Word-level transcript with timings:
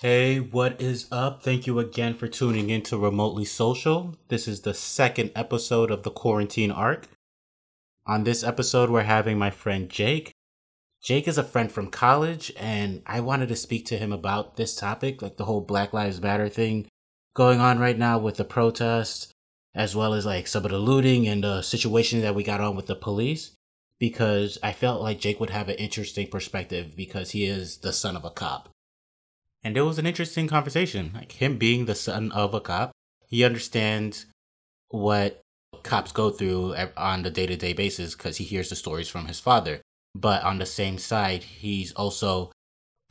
Hey, 0.00 0.38
what 0.38 0.80
is 0.80 1.08
up? 1.10 1.42
Thank 1.42 1.66
you 1.66 1.80
again 1.80 2.14
for 2.14 2.28
tuning 2.28 2.70
in 2.70 2.82
to 2.82 2.96
Remotely 2.96 3.44
Social. 3.44 4.14
This 4.28 4.46
is 4.46 4.60
the 4.60 4.72
second 4.72 5.32
episode 5.34 5.90
of 5.90 6.04
the 6.04 6.10
quarantine 6.12 6.70
arc. 6.70 7.08
On 8.06 8.22
this 8.22 8.44
episode, 8.44 8.90
we're 8.90 9.02
having 9.02 9.40
my 9.40 9.50
friend 9.50 9.90
Jake. 9.90 10.30
Jake 11.02 11.26
is 11.26 11.36
a 11.36 11.42
friend 11.42 11.72
from 11.72 11.90
college, 11.90 12.52
and 12.56 13.02
I 13.06 13.18
wanted 13.18 13.48
to 13.48 13.56
speak 13.56 13.86
to 13.86 13.98
him 13.98 14.12
about 14.12 14.54
this 14.54 14.76
topic, 14.76 15.20
like 15.20 15.36
the 15.36 15.46
whole 15.46 15.62
Black 15.62 15.92
Lives 15.92 16.22
Matter 16.22 16.48
thing 16.48 16.86
going 17.34 17.58
on 17.58 17.80
right 17.80 17.98
now 17.98 18.20
with 18.20 18.36
the 18.36 18.44
protests, 18.44 19.32
as 19.74 19.96
well 19.96 20.14
as 20.14 20.24
like 20.24 20.46
some 20.46 20.64
of 20.64 20.70
the 20.70 20.78
looting 20.78 21.26
and 21.26 21.42
the 21.42 21.60
situation 21.60 22.20
that 22.20 22.36
we 22.36 22.44
got 22.44 22.60
on 22.60 22.76
with 22.76 22.86
the 22.86 22.94
police. 22.94 23.50
Because 23.98 24.58
I 24.62 24.74
felt 24.74 25.02
like 25.02 25.18
Jake 25.18 25.40
would 25.40 25.50
have 25.50 25.68
an 25.68 25.74
interesting 25.74 26.28
perspective 26.28 26.94
because 26.94 27.32
he 27.32 27.46
is 27.46 27.78
the 27.78 27.92
son 27.92 28.14
of 28.14 28.24
a 28.24 28.30
cop. 28.30 28.68
And 29.62 29.76
it 29.76 29.82
was 29.82 29.98
an 29.98 30.06
interesting 30.06 30.48
conversation. 30.48 31.12
Like 31.14 31.32
him 31.32 31.58
being 31.58 31.86
the 31.86 31.94
son 31.94 32.32
of 32.32 32.54
a 32.54 32.60
cop, 32.60 32.92
he 33.26 33.44
understands 33.44 34.26
what 34.88 35.40
cops 35.82 36.12
go 36.12 36.30
through 36.30 36.74
on 36.96 37.22
the 37.22 37.30
day 37.30 37.46
to 37.46 37.56
day 37.56 37.72
basis 37.72 38.14
because 38.14 38.36
he 38.36 38.44
hears 38.44 38.70
the 38.70 38.76
stories 38.76 39.08
from 39.08 39.26
his 39.26 39.40
father. 39.40 39.80
But 40.14 40.42
on 40.42 40.58
the 40.58 40.66
same 40.66 40.98
side, 40.98 41.42
he's 41.42 41.92
also 41.92 42.52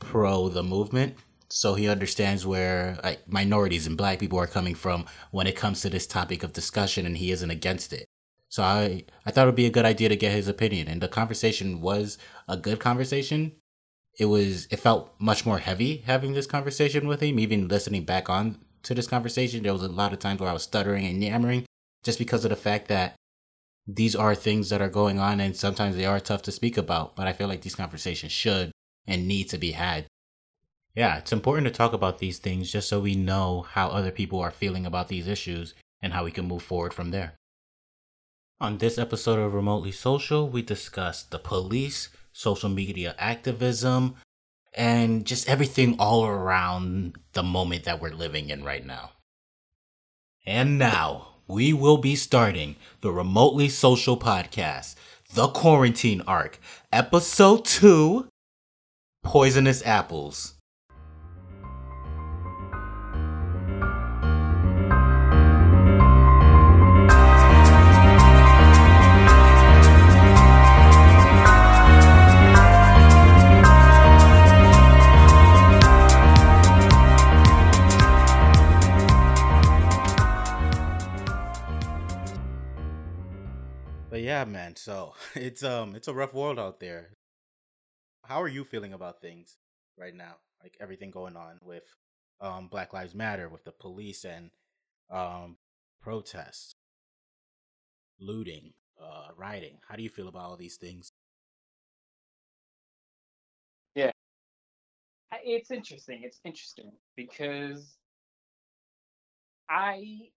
pro 0.00 0.48
the 0.48 0.62
movement. 0.62 1.16
So 1.50 1.74
he 1.74 1.88
understands 1.88 2.46
where 2.46 2.98
like 3.02 3.26
minorities 3.28 3.86
and 3.86 3.96
black 3.96 4.18
people 4.18 4.38
are 4.38 4.46
coming 4.46 4.74
from 4.74 5.06
when 5.30 5.46
it 5.46 5.56
comes 5.56 5.80
to 5.80 5.90
this 5.90 6.06
topic 6.06 6.42
of 6.42 6.52
discussion 6.52 7.06
and 7.06 7.16
he 7.16 7.30
isn't 7.30 7.50
against 7.50 7.92
it. 7.92 8.04
So 8.50 8.62
I, 8.62 9.04
I 9.24 9.30
thought 9.30 9.42
it 9.42 9.46
would 9.46 9.54
be 9.54 9.66
a 9.66 9.70
good 9.70 9.84
idea 9.84 10.08
to 10.08 10.16
get 10.16 10.32
his 10.32 10.48
opinion. 10.48 10.88
And 10.88 11.00
the 11.00 11.08
conversation 11.08 11.80
was 11.80 12.18
a 12.46 12.56
good 12.56 12.80
conversation 12.80 13.52
it 14.18 14.26
was 14.26 14.66
it 14.70 14.80
felt 14.80 15.14
much 15.18 15.46
more 15.46 15.58
heavy 15.58 15.98
having 15.98 16.32
this 16.32 16.46
conversation 16.46 17.06
with 17.06 17.22
him. 17.22 17.38
Even 17.38 17.68
listening 17.68 18.04
back 18.04 18.28
on 18.28 18.58
to 18.82 18.94
this 18.94 19.06
conversation, 19.06 19.62
there 19.62 19.72
was 19.72 19.82
a 19.82 19.88
lot 19.88 20.12
of 20.12 20.18
times 20.18 20.40
where 20.40 20.50
I 20.50 20.54
was 20.54 20.64
stuttering 20.64 21.06
and 21.06 21.22
yammering 21.22 21.64
just 22.04 22.18
because 22.18 22.44
of 22.44 22.50
the 22.50 22.56
fact 22.56 22.88
that 22.88 23.14
these 23.86 24.14
are 24.14 24.34
things 24.34 24.68
that 24.68 24.82
are 24.82 24.90
going 24.90 25.18
on 25.18 25.40
and 25.40 25.56
sometimes 25.56 25.96
they 25.96 26.04
are 26.04 26.20
tough 26.20 26.42
to 26.42 26.52
speak 26.52 26.76
about. 26.76 27.16
But 27.16 27.26
I 27.26 27.32
feel 27.32 27.48
like 27.48 27.62
these 27.62 27.74
conversations 27.74 28.32
should 28.32 28.72
and 29.06 29.26
need 29.26 29.48
to 29.50 29.58
be 29.58 29.72
had. 29.72 30.06
Yeah, 30.94 31.18
it's 31.18 31.32
important 31.32 31.66
to 31.66 31.72
talk 31.72 31.92
about 31.92 32.18
these 32.18 32.38
things 32.38 32.72
just 32.72 32.88
so 32.88 32.98
we 32.98 33.14
know 33.14 33.62
how 33.70 33.88
other 33.88 34.10
people 34.10 34.40
are 34.40 34.50
feeling 34.50 34.84
about 34.84 35.08
these 35.08 35.28
issues 35.28 35.74
and 36.02 36.12
how 36.12 36.24
we 36.24 36.32
can 36.32 36.46
move 36.46 36.62
forward 36.62 36.92
from 36.92 37.12
there. 37.12 37.34
On 38.60 38.78
this 38.78 38.98
episode 38.98 39.38
of 39.38 39.54
Remotely 39.54 39.92
Social, 39.92 40.48
we 40.48 40.62
discuss 40.62 41.22
the 41.22 41.38
police, 41.38 42.08
social 42.38 42.68
media 42.68 43.16
activism, 43.18 44.14
and 44.72 45.26
just 45.26 45.48
everything 45.48 45.96
all 45.98 46.24
around 46.24 47.18
the 47.32 47.42
moment 47.42 47.82
that 47.82 48.00
we're 48.00 48.14
living 48.14 48.48
in 48.48 48.62
right 48.62 48.86
now. 48.86 49.10
And 50.46 50.78
now, 50.78 51.30
we 51.48 51.72
will 51.72 51.98
be 51.98 52.14
starting 52.14 52.76
the 53.00 53.10
Remotely 53.10 53.68
Social 53.68 54.16
Podcast, 54.16 54.94
The 55.34 55.48
Quarantine 55.48 56.22
Arc, 56.28 56.60
Episode 56.92 57.64
2 57.64 58.28
Poisonous 59.24 59.84
Apples. 59.84 60.54
Yeah, 84.38 84.44
man. 84.44 84.76
So 84.76 85.14
it's 85.34 85.62
um 85.64 85.94
it's 85.96 86.08
a 86.08 86.14
rough 86.14 86.34
world 86.34 86.58
out 86.58 86.80
there. 86.80 87.10
How 88.24 88.42
are 88.42 88.48
you 88.48 88.64
feeling 88.64 88.92
about 88.92 89.20
things 89.20 89.56
right 89.96 90.14
now? 90.14 90.36
Like 90.62 90.76
everything 90.80 91.10
going 91.10 91.36
on 91.36 91.58
with 91.62 91.84
um 92.40 92.68
Black 92.68 92.92
Lives 92.92 93.14
Matter, 93.14 93.48
with 93.48 93.64
the 93.64 93.72
police 93.72 94.24
and 94.24 94.50
um 95.10 95.56
protests, 96.00 96.76
looting, 98.20 98.74
uh 99.02 99.28
rioting. 99.36 99.78
How 99.88 99.96
do 99.96 100.02
you 100.02 100.08
feel 100.10 100.28
about 100.28 100.50
all 100.50 100.56
these 100.56 100.76
things? 100.76 101.12
Yeah. 103.94 104.12
It's 105.44 105.70
interesting. 105.70 106.20
It's 106.22 106.40
interesting 106.44 106.92
because 107.16 107.96
I 109.68 110.30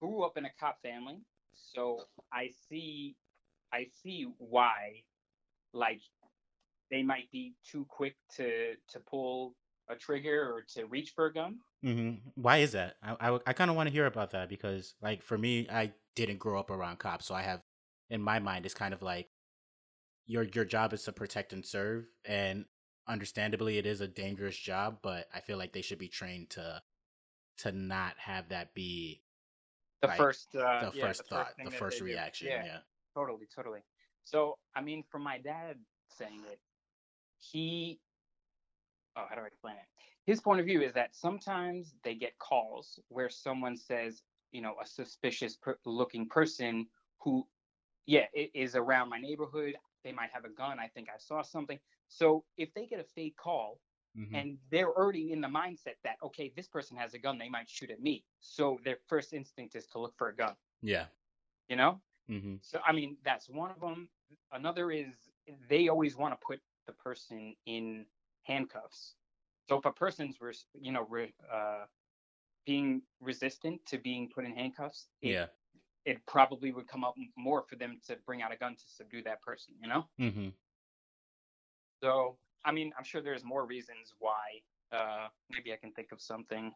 grew 0.00 0.22
up 0.24 0.36
in 0.36 0.44
a 0.44 0.50
cop 0.58 0.80
family 0.82 1.18
so 1.74 2.00
I 2.32 2.50
see, 2.68 3.16
I 3.72 3.86
see 4.02 4.26
why, 4.38 5.02
like, 5.72 6.00
they 6.90 7.02
might 7.02 7.30
be 7.30 7.54
too 7.64 7.86
quick 7.88 8.16
to 8.36 8.74
to 8.90 9.00
pull 9.00 9.54
a 9.88 9.94
trigger 9.94 10.52
or 10.52 10.62
to 10.74 10.86
reach 10.86 11.12
for 11.14 11.26
a 11.26 11.32
gun. 11.32 11.58
Mm-hmm. 11.84 12.30
Why 12.34 12.58
is 12.58 12.72
that? 12.72 12.96
I 13.02 13.28
I, 13.28 13.38
I 13.46 13.52
kind 13.52 13.70
of 13.70 13.76
want 13.76 13.88
to 13.88 13.92
hear 13.92 14.06
about 14.06 14.32
that 14.32 14.48
because, 14.48 14.94
like, 15.00 15.22
for 15.22 15.38
me, 15.38 15.68
I 15.70 15.92
didn't 16.16 16.38
grow 16.38 16.58
up 16.58 16.70
around 16.70 16.98
cops, 16.98 17.26
so 17.26 17.34
I 17.34 17.42
have, 17.42 17.62
in 18.08 18.20
my 18.22 18.38
mind, 18.38 18.66
it's 18.66 18.74
kind 18.74 18.92
of 18.94 19.02
like 19.02 19.28
your 20.26 20.42
your 20.42 20.64
job 20.64 20.92
is 20.92 21.04
to 21.04 21.12
protect 21.12 21.52
and 21.52 21.64
serve, 21.64 22.06
and 22.24 22.66
understandably, 23.08 23.78
it 23.78 23.86
is 23.86 24.00
a 24.00 24.08
dangerous 24.08 24.56
job, 24.56 24.98
but 25.02 25.26
I 25.34 25.40
feel 25.40 25.58
like 25.58 25.72
they 25.72 25.82
should 25.82 25.98
be 25.98 26.08
trained 26.08 26.50
to 26.50 26.82
to 27.58 27.72
not 27.72 28.14
have 28.18 28.48
that 28.48 28.74
be 28.74 29.22
the 30.02 30.08
first 30.08 30.54
uh, 30.56 30.90
the 30.90 30.96
yeah, 30.96 31.06
first 31.06 31.22
the 31.22 31.28
thought 31.28 31.46
first 31.56 31.70
the 31.70 31.76
first 31.76 32.00
reaction 32.00 32.48
yeah, 32.48 32.64
yeah, 32.64 32.78
totally 33.14 33.46
totally. 33.54 33.80
So 34.24 34.58
i 34.74 34.80
mean 34.80 35.04
from 35.10 35.22
my 35.22 35.38
dad 35.38 35.76
saying 36.08 36.42
it 36.50 36.60
he 37.38 38.00
oh 39.16 39.26
how 39.28 39.34
do 39.34 39.42
i 39.42 39.46
explain 39.46 39.76
it? 39.76 39.86
His 40.26 40.40
point 40.40 40.60
of 40.60 40.66
view 40.66 40.82
is 40.82 40.92
that 40.94 41.14
sometimes 41.14 41.94
they 42.04 42.14
get 42.14 42.38
calls 42.38 42.98
where 43.08 43.28
someone 43.30 43.76
says 43.76 44.22
you 44.52 44.62
know 44.62 44.74
a 44.82 44.86
suspicious 44.86 45.56
per- 45.56 45.78
looking 45.84 46.28
person 46.28 46.86
who 47.20 47.46
yeah 48.06 48.26
is 48.34 48.76
around 48.76 49.08
my 49.08 49.18
neighborhood 49.20 49.74
they 50.04 50.12
might 50.12 50.30
have 50.32 50.44
a 50.44 50.50
gun 50.50 50.78
i 50.78 50.88
think 50.88 51.08
i 51.08 51.18
saw 51.18 51.42
something. 51.42 51.78
So 52.08 52.44
if 52.56 52.72
they 52.74 52.86
get 52.86 53.00
a 53.00 53.04
fake 53.04 53.36
call 53.36 53.80
Mm-hmm. 54.18 54.34
And 54.34 54.58
they're 54.70 54.90
already 54.90 55.32
in 55.32 55.40
the 55.40 55.48
mindset 55.48 55.94
that, 56.02 56.16
okay, 56.22 56.52
this 56.56 56.66
person 56.66 56.96
has 56.96 57.14
a 57.14 57.18
gun, 57.18 57.38
they 57.38 57.48
might 57.48 57.68
shoot 57.68 57.90
at 57.90 58.02
me. 58.02 58.24
So 58.40 58.78
their 58.84 58.98
first 59.06 59.32
instinct 59.32 59.76
is 59.76 59.86
to 59.88 59.98
look 60.00 60.16
for 60.16 60.28
a 60.28 60.34
gun. 60.34 60.54
Yeah. 60.82 61.04
You 61.68 61.76
know? 61.76 62.00
Mm-hmm. 62.28 62.56
So, 62.62 62.80
I 62.86 62.92
mean, 62.92 63.16
that's 63.24 63.48
one 63.48 63.70
of 63.70 63.80
them. 63.80 64.08
Another 64.52 64.90
is 64.90 65.06
they 65.68 65.88
always 65.88 66.16
want 66.16 66.34
to 66.34 66.38
put 66.44 66.60
the 66.86 66.92
person 66.92 67.54
in 67.66 68.06
handcuffs. 68.42 69.14
So 69.68 69.78
if 69.78 69.84
a 69.84 69.92
person's, 69.92 70.36
you 70.80 70.92
know, 70.92 71.06
re, 71.08 71.32
uh, 71.52 71.84
being 72.66 73.02
resistant 73.20 73.80
to 73.86 73.98
being 73.98 74.28
put 74.34 74.44
in 74.44 74.54
handcuffs, 74.54 75.06
it, 75.22 75.32
yeah, 75.32 75.46
it 76.04 76.18
probably 76.26 76.72
would 76.72 76.88
come 76.88 77.04
up 77.04 77.14
more 77.36 77.62
for 77.68 77.76
them 77.76 78.00
to 78.08 78.16
bring 78.26 78.42
out 78.42 78.52
a 78.52 78.56
gun 78.56 78.74
to 78.74 78.84
subdue 78.86 79.22
that 79.22 79.42
person. 79.42 79.74
You 79.80 79.88
know. 79.88 80.04
Mm-hmm. 80.20 80.48
So 82.02 82.36
I 82.64 82.72
mean, 82.72 82.92
I'm 82.96 83.04
sure 83.04 83.20
there's 83.20 83.44
more 83.44 83.64
reasons 83.64 84.14
why. 84.18 84.60
Uh, 84.92 85.28
maybe 85.50 85.72
I 85.72 85.76
can 85.76 85.92
think 85.92 86.12
of 86.12 86.20
something. 86.20 86.72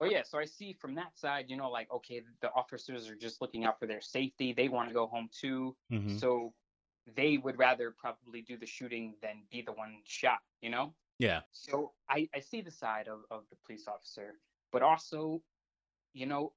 But 0.00 0.10
yeah, 0.10 0.22
so 0.24 0.38
I 0.38 0.46
see 0.46 0.72
from 0.72 0.94
that 0.96 1.16
side, 1.16 1.44
you 1.48 1.56
know, 1.56 1.70
like 1.70 1.88
okay, 1.92 2.22
the 2.40 2.50
officers 2.54 3.08
are 3.08 3.14
just 3.14 3.40
looking 3.40 3.64
out 3.64 3.78
for 3.78 3.86
their 3.86 4.00
safety. 4.00 4.52
They 4.52 4.68
want 4.68 4.88
to 4.88 4.94
go 4.94 5.06
home 5.06 5.28
too, 5.30 5.76
mm-hmm. 5.92 6.16
so 6.16 6.52
they 7.14 7.38
would 7.38 7.58
rather 7.58 7.94
probably 7.96 8.42
do 8.42 8.56
the 8.56 8.66
shooting 8.66 9.14
than 9.22 9.42
be 9.50 9.62
the 9.62 9.72
one 9.72 9.98
shot. 10.04 10.40
You 10.60 10.70
know? 10.70 10.94
Yeah. 11.18 11.40
So 11.52 11.92
I 12.08 12.28
I 12.34 12.40
see 12.40 12.62
the 12.62 12.70
side 12.70 13.06
of 13.06 13.20
of 13.30 13.44
the 13.50 13.56
police 13.64 13.86
officer, 13.86 14.34
but 14.72 14.82
also, 14.82 15.40
you 16.14 16.26
know, 16.26 16.52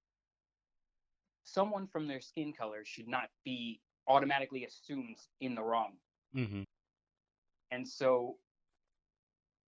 someone 1.44 1.86
from 1.86 2.08
their 2.08 2.22
skin 2.22 2.52
color 2.52 2.84
should 2.84 3.08
not 3.08 3.30
be 3.44 3.80
automatically 4.08 4.66
assumed 4.66 5.18
in 5.40 5.54
the 5.54 5.62
wrong. 5.62 5.94
Mm-hmm. 6.36 6.64
And 7.72 7.88
so 7.88 8.38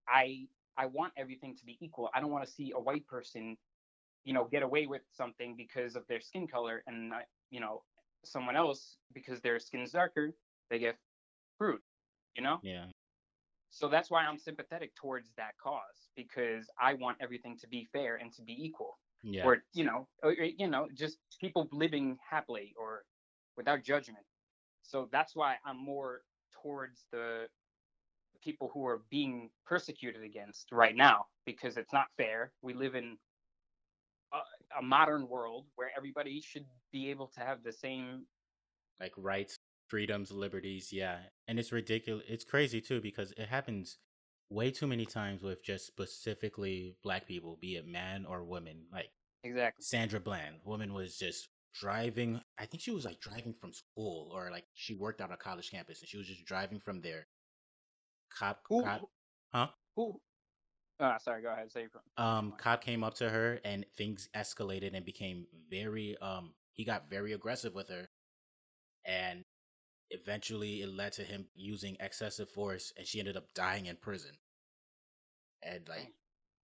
I 0.10 0.48
I 0.78 0.86
want 0.86 1.14
everything 1.18 1.56
to 1.56 1.66
be 1.66 1.78
equal. 1.82 2.10
I 2.14 2.20
don't 2.20 2.32
want 2.32 2.46
to 2.46 2.52
see 2.52 2.72
a 2.76 2.80
white 2.80 3.08
person, 3.08 3.58
you 4.24 4.34
know, 4.34 4.48
get 4.52 4.64
away 4.64 4.86
with 4.86 5.02
something 5.12 5.56
because 5.58 5.96
of 5.96 6.04
their 6.08 6.22
skin 6.22 6.48
color, 6.48 6.84
and 6.88 7.14
you 7.50 7.60
know, 7.60 7.84
someone 8.24 8.56
else 8.56 8.98
because 9.14 9.42
their 9.42 9.60
skin 9.60 9.82
is 9.82 9.92
darker, 9.92 10.34
they 10.70 10.80
get 10.80 10.98
screwed. 11.56 11.82
You 12.36 12.44
know. 12.44 12.60
Yeah. 12.62 12.86
So 13.70 13.90
that's 13.90 14.10
why 14.10 14.24
I'm 14.24 14.38
sympathetic 14.38 14.96
towards 14.96 15.30
that 15.38 15.52
cause 15.62 16.10
because 16.16 16.70
I 16.80 16.94
want 16.94 17.18
everything 17.20 17.58
to 17.60 17.68
be 17.68 17.88
fair 17.92 18.16
and 18.16 18.32
to 18.34 18.42
be 18.42 18.54
equal. 18.54 18.98
Yeah. 19.24 19.46
Or 19.46 19.64
you 19.74 19.84
know, 19.84 20.08
or, 20.24 20.32
you 20.32 20.68
know, 20.68 20.88
just 20.94 21.18
people 21.42 21.68
living 21.72 22.18
happily 22.30 22.74
or 22.80 23.04
without 23.58 23.84
judgment. 23.84 24.24
So 24.84 25.10
that's 25.12 25.36
why 25.36 25.56
I'm 25.66 25.84
more 25.84 26.22
towards 26.62 27.06
the 27.12 27.48
people 28.48 28.72
who 28.74 28.88
are 28.88 29.02
being 29.10 29.50
persecuted 29.66 30.24
against 30.24 30.72
right 30.72 30.96
now 30.96 31.26
because 31.46 31.76
it's 31.76 31.92
not 31.92 32.06
fair. 32.16 32.54
We 32.62 32.74
live 32.74 32.96
in 32.96 33.18
a, 34.34 34.80
a 34.80 34.82
modern 34.82 35.28
world 35.28 35.66
where 35.76 35.90
everybody 35.98 36.40
should 36.40 36.66
be 36.94 37.10
able 37.10 37.28
to 37.36 37.42
have 37.42 37.62
the 37.62 37.74
same 37.74 38.26
like 39.02 39.12
rights, 39.18 39.58
freedoms, 39.90 40.32
liberties. 40.32 40.94
Yeah, 40.94 41.18
and 41.50 41.60
it's 41.60 41.74
ridiculous. 41.74 42.24
It's 42.30 42.46
crazy 42.46 42.80
too 42.80 43.02
because 43.02 43.34
it 43.38 43.50
happens 43.50 43.98
way 44.50 44.72
too 44.72 44.88
many 44.88 45.06
times 45.06 45.44
with 45.44 45.62
just 45.62 45.86
specifically 45.86 46.96
black 47.04 47.28
people, 47.28 47.58
be 47.60 47.76
it 47.76 47.86
man 47.86 48.26
or 48.26 48.46
woman. 48.46 48.86
Like 48.94 49.10
exactly 49.44 49.84
Sandra 49.84 50.22
Bland, 50.22 50.56
woman 50.64 50.94
was 50.94 51.18
just 51.18 51.50
driving. 51.76 52.40
I 52.58 52.66
think 52.66 52.82
she 52.82 52.92
was 52.92 53.04
like 53.04 53.20
driving 53.20 53.54
from 53.60 53.74
school 53.74 54.32
or 54.34 54.52
like 54.52 54.64
she 54.74 54.96
worked 54.96 55.20
on 55.20 55.34
a 55.34 55.38
college 55.38 55.70
campus 55.70 56.00
and 56.00 56.08
she 56.08 56.18
was 56.18 56.28
just 56.28 56.46
driving 56.46 56.80
from 56.80 57.02
there. 57.02 57.28
Cop, 58.30 58.62
Who- 58.70 58.84
cop, 58.84 59.02
huh? 59.52 59.68
who. 59.96 60.20
Uh, 61.00 61.18
sorry, 61.20 61.44
go 61.44 61.52
ahead. 61.52 61.72
Say 61.72 61.82
your. 61.82 61.92
Um, 62.18 62.54
cop 62.58 62.84
came 62.84 63.04
up 63.04 63.14
to 63.16 63.30
her 63.30 63.60
and 63.64 63.86
things 63.96 64.30
escalated 64.36 64.96
and 64.96 65.06
became 65.06 65.46
very. 65.70 66.18
Um, 66.22 66.54
he 66.74 66.86
got 66.86 67.10
very 67.10 67.34
aggressive 67.34 67.74
with 67.76 67.90
her, 67.90 68.10
and 69.06 69.44
eventually 70.10 70.82
it 70.82 70.90
led 70.90 71.14
to 71.14 71.24
him 71.24 71.48
using 71.56 71.98
excessive 72.00 72.50
force, 72.50 72.94
and 72.98 73.06
she 73.06 73.20
ended 73.20 73.38
up 73.38 73.54
dying 73.54 73.86
in 73.86 73.96
prison. 73.96 74.32
And 75.64 75.88
like, 75.88 76.14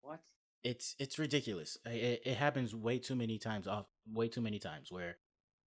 what? 0.02 0.20
it's 0.62 0.96
it's 0.98 1.18
ridiculous. 1.18 1.78
It, 1.84 2.22
it 2.24 2.36
happens 2.36 2.74
way 2.74 2.98
too 2.98 3.14
many 3.14 3.38
times 3.38 3.66
off 3.68 3.86
way 4.12 4.28
too 4.28 4.40
many 4.40 4.58
times 4.58 4.90
where 4.90 5.16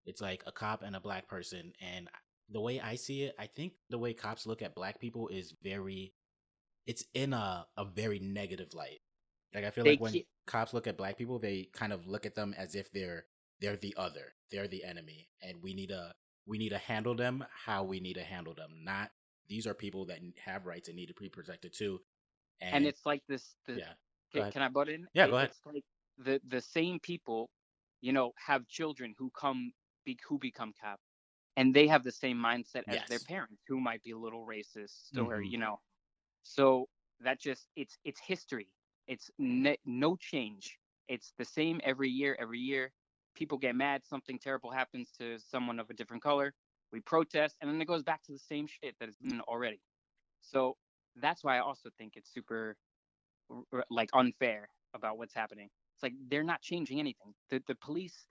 it's 0.05 0.21
like 0.21 0.43
a 0.45 0.51
cop 0.51 0.83
and 0.83 0.95
a 0.95 0.99
black 0.99 1.27
person 1.27 1.73
and 1.81 2.07
the 2.49 2.61
way 2.61 2.79
I 2.79 2.95
see 2.95 3.23
it, 3.23 3.35
I 3.39 3.47
think 3.47 3.73
the 3.89 3.97
way 3.97 4.13
cops 4.13 4.45
look 4.45 4.61
at 4.61 4.75
black 4.75 4.99
people 4.99 5.27
is 5.27 5.53
very 5.63 6.13
it's 6.85 7.03
in 7.13 7.33
a 7.33 7.67
a 7.77 7.85
very 7.85 8.19
negative 8.19 8.73
light. 8.73 9.01
Like 9.53 9.65
I 9.65 9.71
feel 9.71 9.83
They 9.83 9.91
like 9.91 10.01
when 10.01 10.13
ke- 10.13 10.25
cops 10.45 10.73
look 10.73 10.87
at 10.87 10.97
black 10.97 11.17
people, 11.17 11.39
they 11.39 11.69
kind 11.73 11.93
of 11.93 12.07
look 12.07 12.25
at 12.25 12.35
them 12.35 12.53
as 12.57 12.75
if 12.75 12.91
they're 12.91 13.25
they're 13.59 13.77
the 13.77 13.95
other. 13.97 14.33
They're 14.51 14.67
the 14.67 14.83
enemy 14.83 15.29
and 15.41 15.61
we 15.61 15.73
need 15.73 15.89
to 15.89 16.13
we 16.45 16.57
need 16.57 16.69
to 16.69 16.77
handle 16.77 17.15
them 17.15 17.45
how 17.65 17.83
we 17.83 17.99
need 17.99 18.13
to 18.15 18.23
handle 18.23 18.53
them. 18.53 18.71
Not 18.83 19.11
these 19.49 19.67
are 19.67 19.73
people 19.73 20.05
that 20.05 20.19
have 20.45 20.65
rights 20.65 20.87
and 20.87 20.95
need 20.95 21.07
to 21.07 21.13
be 21.13 21.29
protected 21.29 21.73
too. 21.73 21.99
And, 22.61 22.75
And 22.77 22.85
it's 22.85 23.05
like 23.05 23.23
this. 23.27 23.55
The, 23.65 23.73
yeah. 23.77 23.93
Can, 24.33 24.51
can 24.51 24.61
I 24.61 24.69
butt 24.69 24.89
in? 24.89 25.07
Yeah, 25.13 25.25
It- 25.25 25.29
go 25.31 25.37
ahead. 25.37 25.49
It's 25.49 25.59
like 25.65 25.83
the 26.17 26.41
the 26.47 26.61
same 26.61 26.99
people, 26.99 27.49
you 28.01 28.13
know, 28.13 28.31
have 28.45 28.67
children 28.67 29.13
who 29.17 29.29
come 29.31 29.71
be, 30.05 30.17
who 30.27 30.37
become 30.39 30.73
cop, 30.81 30.99
and 31.57 31.75
they 31.75 31.87
have 31.87 32.05
the 32.05 32.13
same 32.13 32.37
mindset 32.39 32.83
as 32.89 33.05
their 33.07 33.21
parents, 33.21 33.63
who 33.67 33.81
might 33.81 34.03
be 34.03 34.11
a 34.11 34.19
little 34.19 34.47
racist 34.47 35.17
or 35.19 35.41
Mhm. 35.41 35.43
you 35.43 35.59
know. 35.59 35.81
So 36.43 36.89
that 37.21 37.39
just 37.39 37.69
it's 37.75 37.97
it's 38.05 38.19
history. 38.21 38.73
It's 39.07 39.31
ne- 39.39 39.79
no 39.85 40.15
change. 40.17 40.79
It's 41.09 41.33
the 41.37 41.45
same 41.45 41.81
every 41.83 42.09
year. 42.09 42.37
Every 42.39 42.59
year, 42.59 42.93
people 43.35 43.57
get 43.57 43.75
mad. 43.75 44.05
Something 44.05 44.39
terrible 44.39 44.71
happens 44.71 45.11
to 45.13 45.39
someone 45.39 45.79
of 45.79 45.89
a 45.89 45.93
different 45.95 46.23
color. 46.23 46.55
We 46.91 47.01
protest, 47.01 47.57
and 47.61 47.69
then 47.71 47.81
it 47.81 47.85
goes 47.85 48.03
back 48.03 48.23
to 48.25 48.33
the 48.33 48.39
same 48.39 48.67
shit 48.67 48.95
that 48.99 49.07
has 49.07 49.17
been 49.17 49.41
already. 49.41 49.81
So 50.41 50.77
that's 51.15 51.43
why 51.43 51.57
I 51.57 51.61
also 51.61 51.89
think 51.97 52.17
it's 52.17 52.31
super 52.33 52.77
like 53.89 54.09
unfair 54.13 54.69
about 54.93 55.17
what's 55.17 55.33
happening. 55.33 55.69
It's 55.95 56.03
like 56.03 56.13
they're 56.29 56.43
not 56.43 56.61
changing 56.61 56.99
anything. 56.99 57.33
The 57.49 57.63
the 57.67 57.75
police 57.75 58.27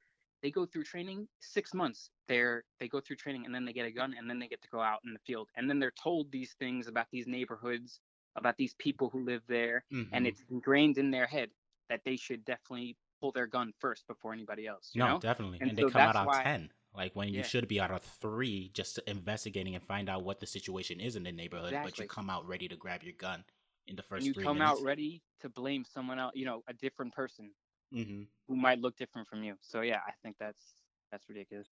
they 0.47 0.53
go 0.53 0.67
through 0.67 0.85
training 0.85 1.29
six 1.41 1.75
months. 1.75 2.11
They're 2.29 2.65
they 2.81 2.89
go 2.89 3.01
through 3.01 3.17
training 3.17 3.47
and 3.47 3.55
then 3.55 3.65
they 3.65 3.73
get 3.75 3.87
a 3.87 3.91
gun 3.91 4.15
and 4.17 4.31
then 4.31 4.39
they 4.39 4.49
get 4.49 4.63
to 4.63 4.69
go 4.69 4.81
out 4.81 5.01
in 5.05 5.13
the 5.13 5.19
field 5.27 5.51
and 5.57 5.69
then 5.69 5.81
they're 5.81 5.91
told 5.93 6.31
these 6.33 6.55
things 6.55 6.89
about 6.89 7.09
these 7.13 7.27
neighborhoods, 7.27 8.01
about 8.37 8.57
these 8.57 8.75
people 8.75 9.11
who 9.11 9.25
live 9.25 9.43
there, 9.49 9.85
and 10.13 10.27
Mhm. 10.27 10.29
it's 10.29 10.43
ingrained 10.51 10.99
in 10.99 11.11
their 11.11 11.27
head 11.27 11.51
that 11.89 12.03
they 12.05 12.17
should 12.17 12.45
definitely 12.45 12.97
pull 13.21 13.33
their 13.33 13.49
gun 13.49 13.73
first 13.81 14.07
before 14.07 14.33
anybody 14.33 14.67
else. 14.69 14.93
You 14.95 15.03
no, 15.03 15.13
know? 15.13 15.21
definitely. 15.21 15.63
And 15.67 15.77
And, 15.77 15.77
they 15.77 15.85
so 15.85 15.91
come 15.91 16.07
out 16.07 16.17
on 16.17 16.31
10. 16.31 16.73
Like 16.93 17.15
when 17.15 17.29
you 17.29 17.43
Yeah. 17.43 17.43
should 17.43 17.69
be 17.69 17.81
out 17.81 17.91
of 17.91 18.03
three 18.03 18.71
just 18.71 18.99
investigating 19.07 19.75
and 19.75 19.85
find 19.85 20.09
out 20.09 20.25
what 20.25 20.41
the 20.41 20.47
situation 20.47 21.01
is 21.01 21.15
in 21.17 21.25
the 21.25 21.33
neighborhood, 21.33 21.81
but 21.83 21.99
you 21.99 22.05
come 22.07 22.31
out 22.31 22.47
ready 22.47 22.69
to 22.69 22.77
grab 22.77 23.03
your 23.03 23.13
gun 23.13 23.45
in 23.87 23.97
the 23.97 24.03
And 24.17 24.25
first 24.25 24.27
you 24.27 24.35
three 24.35 24.49
come 24.49 24.61
minutes. 24.61 24.63
out 24.63 24.83
ready 24.83 25.23
to 25.41 25.49
blame 25.49 25.85
someone 25.85 26.19
else, 26.19 26.33
you 26.35 26.45
know, 26.45 26.63
a 26.67 26.73
different 26.75 27.13
person 27.15 27.55
hmm 27.93 28.29
who 28.49 28.57
might 28.57 28.79
look 28.81 28.97
different 28.97 29.29
from 29.29 29.43
you. 29.45 29.57
So 29.61 29.81
yeah, 29.81 30.01
I 30.07 30.13
think 30.23 30.37
that's 30.39 30.63
that's 31.11 31.29
ridiculous. 31.29 31.69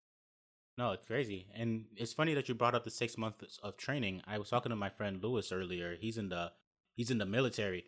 No, 0.76 0.92
it's 0.92 1.06
crazy. 1.06 1.46
And 1.54 1.86
it's 1.96 2.12
funny 2.12 2.34
that 2.34 2.48
you 2.48 2.54
brought 2.54 2.74
up 2.74 2.84
the 2.84 2.90
six 2.90 3.16
months 3.16 3.58
of 3.62 3.76
training. 3.76 4.22
I 4.26 4.38
was 4.38 4.50
talking 4.50 4.70
to 4.70 4.76
my 4.76 4.88
friend 4.88 5.22
Lewis 5.22 5.52
earlier. 5.52 5.96
He's 5.96 6.18
in 6.18 6.28
the 6.28 6.52
he's 6.96 7.10
in 7.10 7.18
the 7.18 7.26
military 7.26 7.84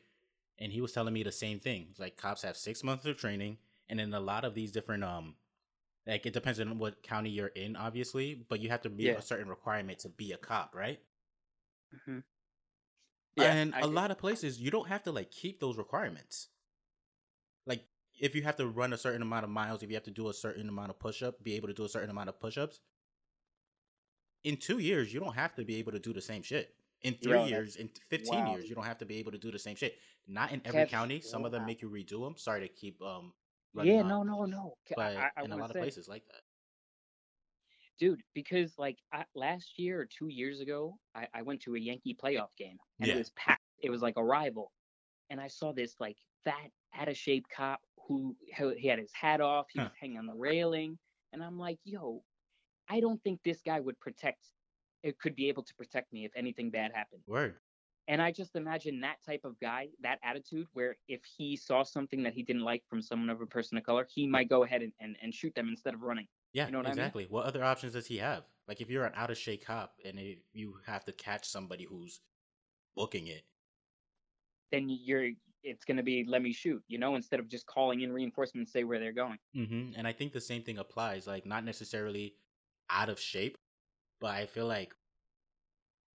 and 0.58 0.72
he 0.72 0.80
was 0.80 0.92
telling 0.92 1.14
me 1.14 1.22
the 1.22 1.32
same 1.32 1.58
thing. 1.58 1.88
It's 1.90 2.00
like 2.00 2.16
cops 2.16 2.42
have 2.42 2.56
six 2.56 2.84
months 2.84 3.04
of 3.06 3.16
training 3.16 3.58
and 3.88 4.00
in 4.00 4.14
a 4.14 4.20
lot 4.20 4.44
of 4.44 4.54
these 4.54 4.72
different 4.72 5.04
um 5.04 5.34
like 6.06 6.26
it 6.26 6.32
depends 6.32 6.60
on 6.60 6.78
what 6.78 7.02
county 7.02 7.30
you're 7.30 7.48
in, 7.48 7.76
obviously, 7.76 8.34
but 8.48 8.60
you 8.60 8.68
have 8.70 8.82
to 8.82 8.90
meet 8.90 9.06
Yeah. 9.06 9.18
a 9.18 9.22
certain 9.22 9.48
requirement 9.48 10.00
to 10.00 10.08
be 10.08 10.32
a 10.32 10.38
cop, 10.38 10.74
right? 10.74 11.00
hmm 12.06 12.18
and 13.36 13.74
a 13.80 13.86
lot 13.86 14.10
of 14.10 14.18
places 14.18 14.60
you 14.60 14.70
don't 14.70 14.88
have 14.88 15.02
to 15.04 15.12
like 15.12 15.30
keep 15.30 15.60
those 15.60 15.76
requirements. 15.76 16.48
If 18.18 18.34
you 18.34 18.42
have 18.42 18.56
to 18.56 18.66
run 18.66 18.92
a 18.92 18.98
certain 18.98 19.22
amount 19.22 19.44
of 19.44 19.50
miles, 19.50 19.82
if 19.82 19.90
you 19.90 19.94
have 19.96 20.04
to 20.04 20.10
do 20.10 20.28
a 20.28 20.34
certain 20.34 20.68
amount 20.68 20.90
of 20.90 20.98
push 20.98 21.22
up, 21.22 21.42
be 21.42 21.54
able 21.54 21.68
to 21.68 21.74
do 21.74 21.84
a 21.84 21.88
certain 21.88 22.10
amount 22.10 22.28
of 22.28 22.40
push 22.40 22.56
ups. 22.56 22.80
In 24.44 24.56
two 24.56 24.78
years, 24.78 25.12
you 25.12 25.20
don't 25.20 25.34
have 25.34 25.54
to 25.56 25.64
be 25.64 25.76
able 25.76 25.92
to 25.92 25.98
do 25.98 26.12
the 26.12 26.20
same 26.20 26.42
shit. 26.42 26.74
In 27.02 27.14
three 27.14 27.32
that's- 27.32 27.50
years, 27.50 27.76
in 27.76 27.90
fifteen 28.08 28.44
wow. 28.44 28.52
years, 28.52 28.68
you 28.68 28.74
don't 28.74 28.84
have 28.86 28.98
to 28.98 29.04
be 29.06 29.18
able 29.18 29.32
to 29.32 29.38
do 29.38 29.50
the 29.50 29.58
same 29.58 29.76
shit. 29.76 29.98
Not 30.26 30.52
in 30.52 30.62
every 30.64 30.84
Kev, 30.84 30.88
county. 30.88 31.20
Some 31.20 31.44
of 31.44 31.52
them 31.52 31.66
make 31.66 31.82
you 31.82 31.90
redo 31.90 32.24
them. 32.24 32.36
Sorry 32.36 32.60
to 32.60 32.68
keep 32.68 33.00
um. 33.02 33.32
Yeah, 33.82 34.00
on, 34.00 34.08
no, 34.08 34.22
no, 34.22 34.44
no. 34.46 34.74
But 34.96 35.16
I, 35.16 35.30
I 35.36 35.44
in 35.44 35.52
a 35.52 35.56
lot 35.56 35.70
say, 35.70 35.78
of 35.78 35.82
places 35.82 36.08
like 36.08 36.24
that. 36.28 36.40
dude, 37.98 38.22
because 38.34 38.78
like 38.78 38.98
I, 39.12 39.24
last 39.34 39.78
year 39.78 40.00
or 40.00 40.06
two 40.06 40.28
years 40.28 40.60
ago, 40.60 40.96
I, 41.14 41.28
I 41.34 41.42
went 41.42 41.60
to 41.62 41.74
a 41.74 41.78
Yankee 41.78 42.14
playoff 42.14 42.48
game 42.56 42.78
and 43.00 43.08
Yeah. 43.08 43.14
it 43.14 43.18
was 43.18 43.30
packed. 43.36 43.62
It 43.82 43.90
was 43.90 44.00
like 44.00 44.16
a 44.16 44.24
rival, 44.24 44.72
and 45.28 45.38
I 45.38 45.48
saw 45.48 45.72
this 45.72 45.96
like 46.00 46.16
fat, 46.44 46.70
out 46.98 47.08
of 47.08 47.16
shape 47.16 47.44
cop 47.54 47.80
who 48.06 48.36
he 48.40 48.88
had 48.88 48.98
his 48.98 49.12
hat 49.12 49.40
off. 49.40 49.66
He 49.72 49.78
Huh. 49.78 49.84
was 49.84 49.92
hanging 50.00 50.18
on 50.18 50.26
the 50.26 50.34
railing, 50.34 50.98
and 51.32 51.42
I'm 51.42 51.58
like, 51.58 51.78
yo, 51.84 52.24
I 52.88 53.00
don't 53.00 53.22
think 53.22 53.42
this 53.44 53.62
guy 53.62 53.80
would 53.80 53.98
protect. 54.00 54.50
It 55.02 55.18
could 55.18 55.36
be 55.36 55.48
able 55.48 55.64
to 55.64 55.74
protect 55.74 56.12
me 56.12 56.24
if 56.24 56.32
anything 56.36 56.70
bad 56.70 56.92
happened. 56.92 57.22
Word. 57.26 57.60
And 58.08 58.22
I 58.22 58.30
just 58.30 58.54
imagine 58.54 59.00
that 59.00 59.18
type 59.24 59.44
of 59.44 59.58
guy, 59.58 59.88
that 60.00 60.20
attitude, 60.22 60.68
where 60.74 60.96
if 61.08 61.22
he 61.24 61.56
saw 61.56 61.82
something 61.82 62.22
that 62.22 62.34
he 62.34 62.42
didn't 62.44 62.62
like 62.62 62.84
from 62.88 63.02
someone 63.02 63.30
of 63.30 63.40
a 63.40 63.46
person 63.46 63.78
of 63.78 63.84
color, 63.84 64.06
he 64.14 64.28
might 64.28 64.48
go 64.48 64.62
ahead 64.62 64.82
and, 64.82 64.92
and, 65.00 65.16
and 65.20 65.34
shoot 65.34 65.54
them 65.56 65.68
instead 65.68 65.94
of 65.94 66.02
running. 66.02 66.28
Yeah, 66.52 66.66
You 66.66 66.72
know 66.72 66.78
what 66.78 66.86
I 66.86 66.90
mean? 66.90 66.98
exactly. 66.98 67.26
What 67.26 67.46
other 67.46 67.64
options 67.64 67.92
does 67.94 68.06
he 68.06 68.18
have? 68.18 68.44
Like, 68.68 68.80
if 68.80 68.90
you're 68.90 69.04
an 69.04 69.12
out 69.14 69.30
of 69.30 69.38
shape 69.38 69.64
cop 69.64 69.96
and 70.04 70.18
you 70.52 70.78
have 70.86 71.04
to 71.06 71.12
catch 71.12 71.48
somebody 71.48 71.84
who's 71.84 72.20
booking 72.96 73.26
it, 73.28 73.44
Then 74.70 74.88
you're, 74.88 75.30
it's 75.62 75.84
going 75.84 75.96
to 75.96 76.02
be 76.02 76.24
let 76.26 76.42
me 76.42 76.52
shoot, 76.52 76.82
you 76.88 76.98
know, 76.98 77.16
instead 77.16 77.40
of 77.40 77.48
just 77.48 77.66
calling 77.66 78.00
in 78.02 78.12
reinforcements, 78.12 78.72
say 78.72 78.84
where 78.84 78.98
they're 78.98 79.12
going. 79.12 79.38
hmm 79.54 79.90
And 79.96 80.06
I 80.06 80.12
think 80.12 80.32
the 80.32 80.40
same 80.40 80.62
thing 80.62 80.78
applies. 80.78 81.26
Like, 81.26 81.46
not 81.46 81.64
necessarily 81.64 82.34
out 82.90 83.08
of 83.08 83.18
shape, 83.18 83.58
but 84.20 84.30
I 84.30 84.46
feel 84.46 84.66
like 84.66 84.92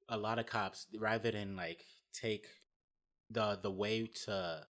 a 0.09 0.17
lot 0.17 0.39
of 0.39 0.45
cops, 0.45 0.87
rather 0.99 1.31
than 1.31 1.55
like 1.55 1.83
take 2.13 2.47
the 3.29 3.59
the 3.61 3.71
way 3.71 4.07
to, 4.25 4.65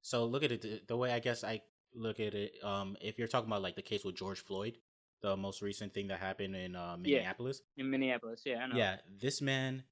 so 0.00 0.24
look 0.24 0.42
at 0.42 0.52
it 0.52 0.62
the, 0.62 0.80
the 0.88 0.96
way 0.96 1.12
I 1.12 1.20
guess 1.20 1.44
I 1.44 1.62
look 1.94 2.20
at 2.20 2.34
it. 2.34 2.52
Um, 2.62 2.96
if 3.00 3.18
you're 3.18 3.28
talking 3.28 3.48
about 3.48 3.62
like 3.62 3.76
the 3.76 3.82
case 3.82 4.04
with 4.04 4.16
George 4.16 4.40
Floyd, 4.40 4.78
the 5.22 5.36
most 5.36 5.62
recent 5.62 5.94
thing 5.94 6.08
that 6.08 6.18
happened 6.18 6.56
in 6.56 6.74
uh, 6.74 6.96
Yeah. 7.02 7.18
Minneapolis. 7.18 7.62
In 7.76 7.90
Minneapolis, 7.90 8.42
yeah, 8.44 8.64
I 8.64 8.66
know. 8.66 8.76
Yeah, 8.76 8.96
this 9.20 9.40
man 9.40 9.84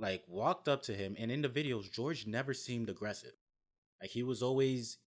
like 0.00 0.24
walked 0.26 0.66
up 0.68 0.82
to 0.82 0.94
him 0.94 1.14
and 1.18 1.30
in 1.30 1.42
the 1.42 1.48
videos 1.48 1.92
George 1.92 2.26
never 2.26 2.54
seemed 2.54 2.88
aggressive. 2.88 3.34
Like 4.00 4.10
he 4.10 4.22
was 4.22 4.42
always 4.42 4.98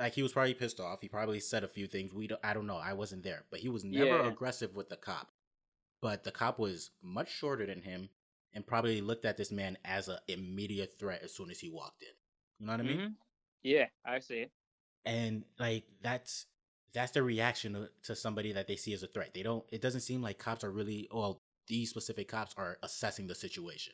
like 0.00 0.14
he 0.14 0.22
was 0.22 0.32
probably 0.32 0.54
pissed 0.54 0.80
off. 0.80 1.00
He 1.00 1.08
probably 1.08 1.40
said 1.40 1.64
a 1.64 1.68
few 1.68 1.86
things. 1.86 2.12
We 2.12 2.26
don't 2.26 2.40
I 2.44 2.52
don't 2.52 2.66
know. 2.66 2.76
I 2.76 2.92
wasn't 2.92 3.22
there, 3.22 3.44
but 3.50 3.60
he 3.60 3.68
was 3.68 3.84
never 3.84 4.22
Yeah. 4.22 4.28
aggressive 4.28 4.74
with 4.74 4.88
the 4.88 4.96
cop. 4.96 5.30
But 6.00 6.24
the 6.24 6.32
cop 6.32 6.58
was 6.58 6.90
much 7.02 7.30
shorter 7.30 7.64
than 7.66 7.82
him 7.82 8.10
and 8.52 8.66
probably 8.66 9.00
looked 9.00 9.24
at 9.24 9.36
this 9.36 9.52
man 9.52 9.78
as 9.84 10.08
an 10.08 10.18
immediate 10.28 10.98
threat 10.98 11.22
as 11.22 11.32
soon 11.34 11.50
as 11.50 11.60
he 11.60 11.70
walked 11.70 12.02
in. 12.02 12.08
You 12.58 12.66
know 12.66 12.72
what 12.72 12.80
I 12.80 12.84
mean? 12.84 12.98
Mhm. 13.00 13.14
Yeah, 13.62 13.86
I 14.04 14.18
see 14.18 14.40
it. 14.40 14.50
and 15.04 15.44
like 15.58 15.84
that's 16.00 16.46
that's 16.92 17.12
the 17.12 17.22
reaction 17.22 17.72
to- 17.72 17.90
to 18.02 18.14
somebody 18.14 18.52
that 18.52 18.66
they 18.68 18.76
see 18.76 18.92
as 18.92 19.02
a 19.02 19.06
threat 19.08 19.32
they 19.34 19.42
don't 19.42 19.64
it 19.72 19.80
doesn't 19.80 20.02
seem 20.02 20.22
like 20.22 20.38
cops 20.38 20.62
are 20.62 20.70
really 20.70 21.08
well 21.10 21.40
these 21.66 21.90
specific 21.90 22.28
cops 22.28 22.54
are 22.56 22.78
assessing 22.84 23.26
the 23.26 23.34
situation 23.34 23.92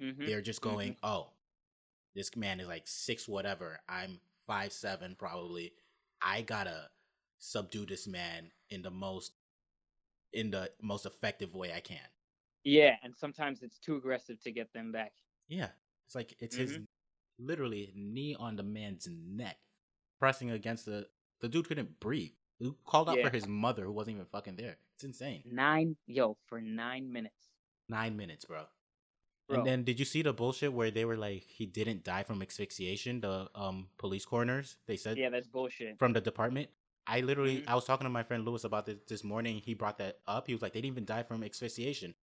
hmm 0.00 0.26
they're 0.26 0.42
just 0.42 0.60
going 0.60 0.96
oh 1.02 1.28
this 2.14 2.36
man 2.36 2.60
is 2.60 2.68
like 2.68 2.86
six 2.86 3.28
whatever 3.28 3.80
i'm 3.88 4.20
five 4.46 4.72
seven 4.72 5.14
probably 5.18 5.72
i 6.22 6.42
gotta 6.42 6.88
subdue 7.38 7.86
this 7.86 8.06
man 8.06 8.50
in 8.70 8.82
the 8.82 8.90
most 8.90 9.32
in 10.32 10.50
the 10.50 10.70
most 10.82 11.06
effective 11.06 11.54
way 11.54 11.72
i 11.72 11.80
can 11.80 12.00
Yeah, 12.64 12.96
and 13.02 13.16
sometimes 13.16 13.62
it's 13.62 13.78
too 13.78 13.96
aggressive 13.96 14.40
to 14.42 14.50
get 14.50 14.72
them 14.72 14.90
back. 14.92 15.12
Yeah, 15.48 15.68
it's 16.06 16.14
like 16.14 16.34
it's 16.40 16.56
his 16.56 16.78
literally 17.38 17.92
knee 17.94 18.34
on 18.34 18.56
the 18.56 18.62
man's 18.62 19.08
neck, 19.10 19.58
pressing 20.18 20.50
against 20.50 20.86
the 20.86 21.08
the 21.40 21.48
dude 21.48 21.68
couldn't 21.68 22.00
breathe. 22.00 22.32
He 22.58 22.72
called 22.84 23.08
out 23.08 23.16
Yeah. 23.16 23.24
for 23.28 23.30
his 23.30 23.46
mother 23.46 23.84
who 23.84 23.92
wasn't 23.92 24.16
even 24.16 24.26
fucking 24.26 24.56
there. 24.56 24.78
It's 24.94 25.04
insane. 25.04 25.44
Nine, 25.44 25.96
yo, 26.06 26.36
for 26.46 26.60
nine 26.60 27.10
minutes. 27.10 27.48
Nine 27.88 28.16
minutes, 28.16 28.44
bro. 28.44 28.66
Bro. 29.48 29.58
And 29.58 29.66
then 29.66 29.84
did 29.84 29.98
you 29.98 30.04
see 30.04 30.22
the 30.22 30.32
bullshit 30.32 30.72
where 30.72 30.90
they 30.90 31.04
were 31.04 31.16
like 31.16 31.42
he 31.44 31.66
didn't 31.66 32.02
die 32.04 32.22
from 32.24 32.42
asphyxiation? 32.42 33.20
The 33.20 33.48
um 33.54 33.88
police 33.98 34.24
coroners 34.24 34.76
they 34.86 34.96
said 34.96 35.16
Yeah, 35.18 35.30
that's 35.30 35.46
bullshit. 35.46 35.98
from 35.98 36.12
the 36.12 36.20
department. 36.20 36.68
I 37.06 37.20
literally 37.20 37.58
Mhm. 37.60 37.68
I 37.68 37.74
was 37.76 37.84
talking 37.84 38.04
to 38.04 38.10
my 38.10 38.24
friend 38.24 38.44
Lewis 38.44 38.64
about 38.64 38.86
this 38.86 38.98
this 39.06 39.22
morning. 39.22 39.58
He 39.60 39.74
brought 39.74 39.98
that 39.98 40.18
up. 40.26 40.46
He 40.48 40.52
was 40.54 40.62
like 40.62 40.72
they 40.72 40.80
didn't 40.80 40.94
even 40.94 41.04
die 41.04 41.22
from 41.22 41.44
asphyxiation. 41.44 42.14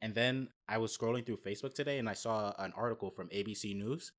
And 0.00 0.14
then 0.14 0.48
I 0.66 0.78
was 0.78 0.96
scrolling 0.96 1.26
through 1.26 1.38
Facebook 1.38 1.74
today 1.74 1.98
and 1.98 2.08
I 2.08 2.14
saw 2.14 2.54
an 2.58 2.72
article 2.72 3.10
from 3.10 3.28
ABC 3.28 3.74
News. 3.74 4.12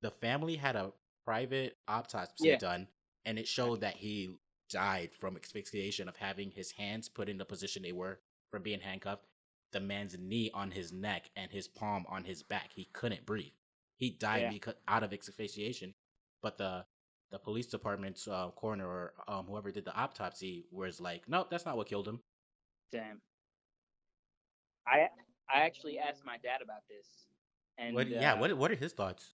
The 0.00 0.10
family 0.10 0.56
had 0.56 0.76
a 0.76 0.94
private 1.26 1.76
autopsy 1.86 2.48
Yeah. 2.48 2.56
done 2.56 2.88
and 3.26 3.38
it 3.38 3.46
showed 3.46 3.82
that 3.82 3.96
he 3.96 4.38
died 4.70 5.10
from 5.14 5.36
asphyxiation 5.36 6.08
of 6.08 6.16
having 6.16 6.50
his 6.52 6.70
hands 6.72 7.10
put 7.10 7.28
in 7.28 7.36
the 7.36 7.44
position 7.44 7.82
they 7.82 7.92
were 7.92 8.20
from 8.50 8.62
being 8.62 8.80
handcuffed, 8.80 9.26
the 9.72 9.80
man's 9.80 10.16
knee 10.18 10.50
on 10.54 10.70
his 10.70 10.92
neck 10.92 11.30
and 11.36 11.50
his 11.50 11.68
palm 11.68 12.04
on 12.08 12.24
his 12.24 12.42
back. 12.42 12.70
He 12.74 12.88
couldn't 12.92 13.26
breathe. 13.26 13.52
He 13.96 14.10
died 14.10 14.42
Yeah. 14.42 14.50
because 14.50 14.74
out 14.88 15.02
of 15.02 15.12
asphyxiation. 15.12 15.94
But 16.42 16.56
the 16.58 16.84
the 17.30 17.38
police 17.38 17.66
department's 17.66 18.26
uh, 18.26 18.50
coroner 18.56 18.88
or 18.88 19.12
um, 19.28 19.46
whoever 19.46 19.70
did 19.70 19.84
the 19.84 19.94
autopsy 19.94 20.66
was 20.72 21.00
like, 21.00 21.28
nope, 21.28 21.48
that's 21.48 21.64
not 21.64 21.76
what 21.76 21.86
killed 21.86 22.08
him. 22.08 22.20
Damn. 22.90 23.20
I 24.86 25.08
I 25.48 25.60
actually 25.60 25.98
asked 25.98 26.24
my 26.24 26.38
dad 26.38 26.60
about 26.62 26.82
this, 26.88 27.26
and 27.78 27.94
what, 27.94 28.08
yeah, 28.08 28.34
uh, 28.34 28.38
what 28.40 28.56
what 28.56 28.70
are 28.70 28.76
his 28.76 28.92
thoughts? 28.92 29.34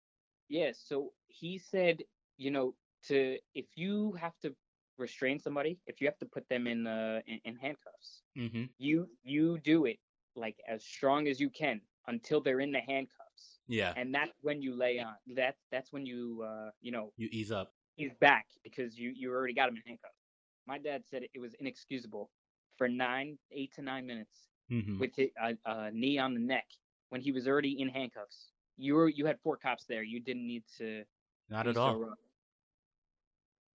Yeah, 0.48 0.72
so 0.74 1.12
he 1.28 1.58
said, 1.58 2.02
you 2.36 2.50
know, 2.50 2.74
to 3.08 3.38
if 3.54 3.66
you 3.76 4.12
have 4.20 4.32
to 4.42 4.54
restrain 4.98 5.38
somebody, 5.38 5.78
if 5.86 6.00
you 6.00 6.06
have 6.06 6.18
to 6.18 6.26
put 6.26 6.48
them 6.48 6.66
in 6.66 6.86
uh 6.86 7.20
in, 7.26 7.40
in 7.44 7.56
handcuffs, 7.56 8.22
Mm-hmm. 8.36 8.64
you 8.78 9.08
you 9.22 9.58
do 9.58 9.84
it 9.84 9.98
like 10.36 10.56
as 10.68 10.84
strong 10.84 11.28
as 11.28 11.40
you 11.40 11.50
can 11.50 11.80
until 12.06 12.40
they're 12.40 12.60
in 12.60 12.72
the 12.72 12.80
handcuffs, 12.80 13.60
Yeah, 13.66 13.92
and 13.96 14.14
that's 14.14 14.32
when 14.42 14.60
you 14.62 14.74
lay 14.76 14.98
on. 14.98 15.14
That's 15.34 15.60
that's 15.70 15.92
when 15.92 16.06
you 16.06 16.44
uh 16.46 16.70
you 16.80 16.92
know 16.92 17.12
you 17.16 17.28
ease 17.32 17.50
up. 17.52 17.72
he's 17.96 18.12
back 18.20 18.46
because 18.62 18.98
you 18.98 19.10
you 19.14 19.30
already 19.32 19.54
got 19.54 19.68
him 19.68 19.76
in 19.76 19.82
handcuffs. 19.86 20.18
My 20.66 20.78
dad 20.78 21.02
said 21.06 21.22
it 21.34 21.40
was 21.40 21.54
inexcusable 21.60 22.30
for 22.76 22.88
nine 22.88 23.38
eight 23.52 23.72
to 23.74 23.82
nine 23.82 24.06
minutes 24.06 24.48
Mm-hmm. 24.70 24.98
with 24.98 25.10
a, 25.18 25.30
a, 25.42 25.56
a 25.66 25.90
knee 25.92 26.18
on 26.18 26.32
the 26.34 26.40
neck 26.40 26.64
when 27.10 27.20
he 27.20 27.32
was 27.32 27.46
already 27.46 27.80
in 27.80 27.88
handcuffs. 27.88 28.52
You 28.78 28.94
were 28.94 29.08
you 29.08 29.26
had 29.26 29.38
four 29.42 29.56
cops 29.58 29.84
there. 29.84 30.02
You 30.02 30.20
didn't 30.20 30.46
need 30.46 30.64
to 30.78 31.04
Not 31.50 31.66
at 31.68 31.76
so 31.76 31.80
all. 31.80 31.94
rough. 31.96 32.18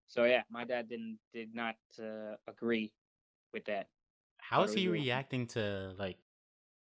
So 0.07 0.25
yeah, 0.25 0.43
my 0.49 0.65
dad 0.65 0.89
didn't 0.89 1.19
did 1.33 1.53
not 1.53 1.75
uh, 2.01 2.35
agree 2.47 2.91
with 3.53 3.65
that. 3.65 3.87
How 4.39 4.63
is 4.63 4.73
he 4.73 4.87
reacting 4.87 5.47
to 5.47 5.93
like 5.97 6.17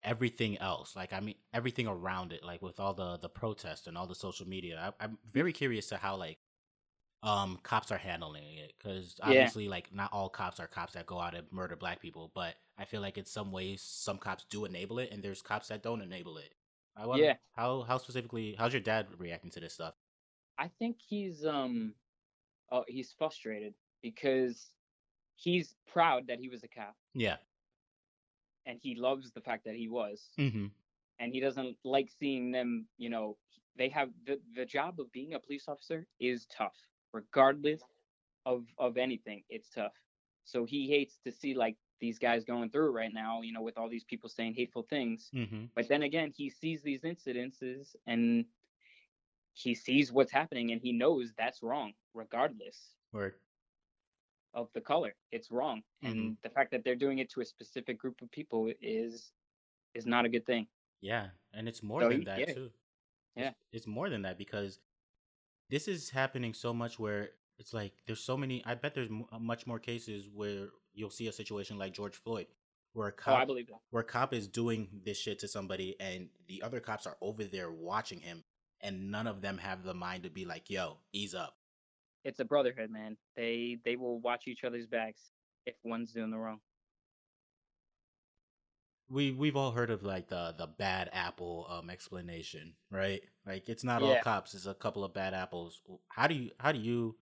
everything 0.04 0.58
else? 0.60 0.96
Like, 0.96 1.14
I 1.14 1.20
mean, 1.20 1.36
everything 1.54 1.88
around 1.88 2.34
it, 2.34 2.44
like 2.44 2.62
with 2.62 2.80
all 2.80 2.94
the 2.94 3.18
the 3.18 3.30
protests 3.30 3.88
and 3.88 3.98
all 3.98 4.08
the 4.08 4.16
social 4.16 4.48
media. 4.48 4.94
I, 5.00 5.04
I'm 5.06 5.18
very 5.30 5.54
curious 5.54 5.88
to 5.90 5.98
how 5.98 6.16
like 6.18 6.40
um 7.24 7.58
cops 7.64 7.92
are 7.92 7.98
handling 7.98 8.58
it 8.58 8.74
because 8.78 9.20
Yeah. 9.22 9.52
obviously 9.52 9.68
like 9.68 9.94
not 9.94 10.12
all 10.12 10.30
cops 10.30 10.60
are 10.60 10.68
cops 10.68 10.94
that 10.94 11.06
go 11.06 11.20
out 11.20 11.34
and 11.36 11.52
murder 11.52 11.76
black 11.76 12.02
people 12.02 12.32
but 12.36 12.56
i 12.78 12.86
feel 12.86 13.02
like 13.02 13.18
in 13.18 13.26
some 13.26 13.52
ways 13.52 13.82
some 13.82 14.18
cops 14.18 14.46
do 14.50 14.66
enable 14.66 15.00
it 15.00 15.10
and 15.12 15.24
there's 15.24 15.42
cops 15.42 15.70
that 15.70 15.82
don't 15.84 16.02
enable 16.02 16.38
it 16.38 16.54
I 16.96 17.08
wonder 17.08 17.28
Yeah. 17.28 17.36
how 17.54 17.84
how 17.84 17.98
specifically 17.98 18.56
how's 18.58 18.74
your 18.74 18.82
dad 18.82 19.08
reacting 19.18 19.52
to 19.52 19.60
this 19.62 19.74
stuff 19.74 19.96
I 20.58 20.68
think 20.68 21.00
he's 21.00 21.46
um 21.46 21.96
oh 22.72 22.86
he's 22.88 23.14
frustrated 23.14 23.76
because 24.02 24.72
he's 25.36 25.76
proud 25.88 26.28
that 26.28 26.40
he 26.40 26.50
was 26.50 26.64
a 26.64 26.68
cop 26.68 26.96
yeah 27.14 27.38
and 28.66 28.80
he 28.82 28.96
loves 28.96 29.32
the 29.32 29.42
fact 29.42 29.66
that 29.66 29.76
he 29.76 29.88
was. 29.88 30.30
Mm-hmm. 30.40 30.68
And 31.20 31.34
he 31.34 31.40
doesn't 31.40 31.78
like 31.84 32.10
seeing 32.20 32.52
them 32.52 32.88
you 32.98 33.10
know 33.10 33.38
they 33.78 33.90
have 33.90 34.10
the 34.26 34.40
the 34.56 34.66
job 34.66 35.00
of 35.00 35.12
being 35.12 35.34
a 35.34 35.40
police 35.40 35.66
officer 35.68 36.06
is 36.20 36.46
tough 36.46 36.76
regardless 37.14 37.82
of 38.46 38.66
of 38.78 38.98
anything 38.98 39.44
it's 39.50 39.70
tough. 39.70 39.94
So 40.46 40.66
he 40.66 40.88
hates 40.88 41.20
to 41.26 41.32
see 41.32 41.54
like 41.54 41.78
these 42.02 42.20
guys 42.20 42.44
going 42.44 42.70
through 42.70 42.92
right 42.92 43.14
now 43.14 43.42
you 43.42 43.54
know 43.54 43.62
with 43.62 43.78
all 43.78 43.90
these 43.90 44.04
people 44.04 44.30
saying 44.30 44.56
hateful 44.56 44.84
things. 44.90 45.30
Mm-hmm. 45.34 45.66
But 45.76 45.88
then 45.88 46.04
again 46.04 46.34
he 46.36 46.50
sees 46.50 46.82
these 46.82 47.02
incidences 47.02 47.96
and 48.08 48.46
he 49.54 49.76
sees 49.76 50.12
what's 50.12 50.32
happening 50.32 50.72
and 50.72 50.82
he 50.82 50.92
knows 50.92 51.32
that's 51.38 51.62
wrong 51.62 51.94
regardless. 52.14 52.96
Or 53.14 53.36
of 54.54 54.70
the 54.74 54.82
color 54.82 55.16
it's 55.32 55.50
wrong 55.52 55.82
and 56.04 56.16
Mhm. 56.16 56.42
the 56.44 56.50
fact 56.50 56.72
that 56.72 56.84
they're 56.84 56.96
doing 56.96 57.20
it 57.20 57.30
to 57.32 57.42
a 57.42 57.46
specific 57.46 57.98
group 57.98 58.22
of 58.22 58.30
people 58.32 58.72
is 58.82 59.34
is 59.94 60.06
not 60.06 60.26
a 60.26 60.30
good 60.30 60.46
thing 60.46 60.68
Yeah, 61.02 61.30
and 61.54 61.68
it's 61.68 61.84
more 61.84 62.02
So 62.02 62.10
than 62.10 62.20
he- 62.20 62.26
that 62.26 62.40
yeah. 62.40 62.54
too. 62.54 62.72
Yeah. 63.36 63.50
It's, 63.50 63.58
it's 63.74 63.88
more 63.88 64.10
than 64.10 64.22
that 64.22 64.38
because 64.38 64.80
this 65.70 65.88
is 65.88 66.10
happening 66.12 66.54
so 66.54 66.74
much 66.74 66.98
where 67.00 67.32
it's 67.58 67.74
like 67.74 67.94
there's 68.06 68.24
so 68.24 68.38
many. 68.38 68.64
I 68.66 68.76
bet 68.76 68.94
there's 68.96 69.10
m- 69.10 69.26
uh, 69.32 69.40
much 69.40 69.68
more 69.68 69.80
cases 69.80 70.30
where 70.30 70.70
you'll 70.94 71.10
see 71.10 71.28
a 71.28 71.32
situation 71.34 71.78
like 71.78 71.94
George 71.94 72.16
Floyd, 72.16 72.48
where 72.94 73.08
a 73.08 73.12
oh 73.12 73.34
i 73.34 73.40
cop 73.40 73.48
believe 73.48 73.68
that 73.68 73.82
where 73.90 74.02
a 74.02 74.06
cop 74.06 74.34
is 74.34 74.48
doing 74.48 75.02
this 75.04 75.18
shit 75.18 75.40
to 75.40 75.48
somebody 75.48 76.00
and 76.00 76.30
the 76.48 76.62
other 76.64 76.80
cops 76.80 77.06
are 77.06 77.18
over 77.22 77.44
there 77.44 77.72
watching 77.72 78.22
him, 78.22 78.44
and 78.82 79.12
none 79.12 79.28
of 79.28 79.42
them 79.42 79.58
have 79.58 79.84
the 79.84 79.94
mind 79.94 80.24
to 80.24 80.30
be 80.30 80.46
like, 80.46 80.70
"Yo, 80.70 81.00
ease 81.12 81.36
up." 81.36 81.58
It's 82.24 82.40
a 82.40 82.46
brotherhood, 82.46 82.90
man. 82.92 83.18
They 83.36 83.78
they 83.86 83.96
will 83.96 84.20
watch 84.20 84.48
each 84.48 84.64
other's 84.64 84.88
backs 84.88 85.22
if 85.66 85.76
one's 85.84 86.12
doing 86.14 86.32
the 86.32 86.38
wrong. 86.38 86.60
we 89.10 89.32
we've 89.32 89.56
all 89.56 89.72
heard 89.72 89.90
of 89.92 90.04
like 90.04 90.28
the 90.30 90.54
the 90.58 90.68
bad 90.68 91.10
apple 91.14 91.68
um 91.70 91.90
explanation, 91.90 92.74
right? 92.92 93.22
Like 93.46 93.70
it's 93.70 93.84
not 93.84 94.02
all 94.02 94.16
cops; 94.18 94.54
it's 94.54 94.66
a 94.66 94.74
couple 94.74 95.04
of 95.04 95.14
bad 95.14 95.34
apples. 95.34 95.82
How 96.10 96.28
do 96.28 96.36
you 96.36 96.52
how 96.60 96.72
do 96.72 96.80
you 96.80 97.16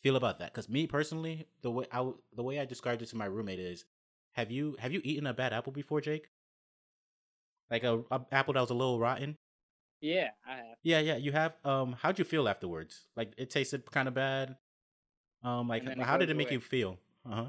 feel 0.00 0.16
about 0.16 0.38
that? 0.38 0.52
Because 0.52 0.68
me 0.68 0.86
personally, 0.86 1.46
the 1.62 1.70
way 1.70 1.86
I 1.92 2.10
the 2.34 2.42
way 2.42 2.58
I 2.60 2.64
described 2.64 3.02
it 3.02 3.06
to 3.10 3.16
my 3.16 3.26
roommate 3.26 3.60
is, 3.60 3.84
have 4.32 4.50
you 4.50 4.76
have 4.78 4.92
you 4.92 5.00
eaten 5.04 5.26
a 5.26 5.34
bad 5.34 5.52
apple 5.52 5.72
before, 5.72 6.00
Jake? 6.00 6.28
Like 7.70 7.84
a, 7.84 8.02
a 8.10 8.26
apple 8.32 8.54
that 8.54 8.60
was 8.60 8.70
a 8.70 8.74
little 8.74 8.98
rotten? 8.98 9.38
Yeah, 10.06 10.30
I 10.46 10.56
have. 10.58 10.76
Yeah, 10.84 11.00
yeah, 11.00 11.16
you 11.16 11.32
have. 11.32 11.54
Um, 11.64 11.96
how'd 12.00 12.18
you 12.18 12.24
feel 12.24 12.48
afterwards? 12.48 13.06
Like 13.16 13.32
it 13.36 13.50
tasted 13.50 13.90
kind 13.90 14.06
of 14.06 14.14
bad. 14.14 14.56
Um, 15.42 15.66
like 15.68 15.82
And 15.82 15.90
then 15.90 16.00
it 16.00 16.06
how 16.06 16.16
did 16.16 16.30
it 16.30 16.36
make 16.36 16.46
away. 16.48 16.54
you 16.54 16.60
feel? 16.60 16.98
Uh 17.28 17.34
huh. 17.34 17.46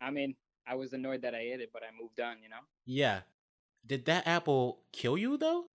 I 0.00 0.10
mean, 0.10 0.36
I 0.66 0.74
was 0.74 0.92
annoyed 0.92 1.22
that 1.22 1.34
I 1.34 1.38
ate 1.38 1.60
it, 1.60 1.70
but 1.72 1.82
I 1.82 1.86
moved 1.98 2.20
on. 2.20 2.36
You 2.42 2.50
know? 2.50 2.60
Yeah. 2.84 3.20
Did 3.86 4.04
that 4.04 4.26
apple 4.26 4.82
kill 4.92 5.16
you 5.16 5.38
though? 5.38 5.66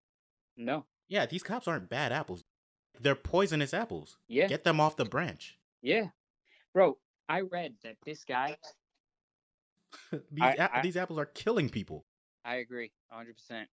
No. 0.56 0.86
Yeah, 1.08 1.26
these 1.26 1.42
cops 1.44 1.68
aren't 1.68 1.90
bad 1.90 2.12
apples. 2.12 2.44
They're 3.00 3.16
poisonous 3.16 3.74
apples. 3.74 4.18
Yeah. 4.28 4.48
Get 4.48 4.64
them 4.64 4.80
off 4.80 4.96
the 4.98 5.06
branch. 5.06 5.58
Yeah. 5.82 6.10
Bro, 6.74 6.98
I 7.28 7.42
read 7.42 7.74
that 7.84 7.96
this 8.06 8.24
guy. 8.24 8.58
these, 10.12 10.22
I- 10.42 10.54
a- 10.60 10.70
I- 10.78 10.82
these 10.82 10.96
apples 10.98 11.18
are 11.20 11.26
killing 11.26 11.70
people. 11.70 12.06
I 12.46 12.56
agree, 12.56 12.92
100. 13.10 13.34
percent 13.36 13.70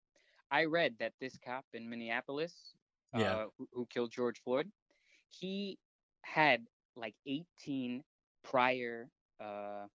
I 0.51 0.66
read 0.66 0.96
that 1.00 1.13
this 1.20 1.38
cop 1.38 1.66
in 1.74 1.89
Minneapolis, 1.89 2.75
Yeah. 3.13 3.34
uh, 3.34 3.46
who, 3.58 3.68
who 3.74 3.86
killed 3.88 4.12
George 4.12 4.42
Floyd, 4.44 4.72
he 5.30 5.77
had 6.24 6.66
like 6.96 7.16
18 7.25 8.04
prior. 8.44 9.10
uh 9.39 9.88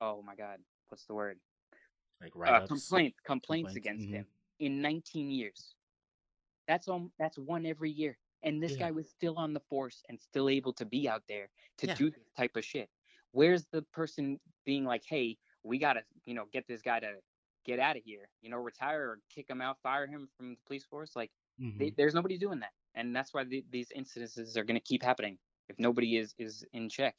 Oh 0.00 0.22
my 0.22 0.36
God, 0.36 0.60
what's 0.88 1.06
the 1.06 1.14
word? 1.14 1.40
Like 2.20 2.32
uh, 2.46 2.66
complaints 2.66 3.18
complaints 3.24 3.74
against 3.76 4.06
mhm. 4.08 4.14
him 4.14 4.26
in 4.60 4.80
19 4.80 5.30
years. 5.30 5.74
That's 6.68 6.88
um 6.88 7.12
that's 7.18 7.38
one 7.38 7.66
every 7.66 7.90
year. 7.90 8.16
And 8.44 8.62
this 8.62 8.72
Yeah. 8.72 8.86
guy 8.86 8.90
was 8.92 9.08
still 9.10 9.36
on 9.36 9.52
the 9.52 9.60
force 9.68 10.02
and 10.08 10.20
still 10.20 10.48
able 10.48 10.72
to 10.74 10.84
be 10.84 11.08
out 11.08 11.22
there 11.28 11.48
to 11.78 11.86
Yeah. 11.88 11.94
do 11.94 12.10
this 12.10 12.30
type 12.36 12.56
of 12.56 12.64
shit. 12.64 12.88
Where's 13.32 13.66
the 13.72 13.82
person 13.92 14.38
being 14.64 14.84
like, 14.84 15.04
"Hey, 15.04 15.38
we 15.64 15.78
got 15.78 15.94
to, 15.94 16.04
you 16.24 16.34
know, 16.34 16.46
get 16.52 16.66
this 16.68 16.80
guy 16.82 17.00
to 17.00 17.14
get 17.68 17.80
out 17.80 17.96
of 17.98 18.04
here. 18.04 18.30
You 18.42 18.50
know, 18.50 18.58
retire 18.58 19.10
or 19.10 19.20
kick 19.30 19.50
him 19.50 19.60
out, 19.62 19.78
fire 19.82 20.06
him 20.08 20.28
from 20.38 20.52
the 20.56 20.60
police 20.66 20.86
force." 20.86 21.16
Like 21.16 21.32
Mhm. 21.58 21.78
they, 21.78 21.92
there's 21.96 22.14
nobody 22.14 22.38
doing 22.38 22.60
that. 22.60 22.72
And 22.94 23.14
that's 23.16 23.34
why 23.34 23.44
the, 23.44 23.64
these 23.70 23.90
incidences 23.96 24.56
are 24.56 24.64
going 24.64 24.76
to 24.80 24.84
keep 24.84 25.02
happening 25.02 25.38
if 25.68 25.78
nobody 25.78 26.16
is 26.18 26.34
is 26.38 26.64
in 26.72 26.88
check. 26.90 27.16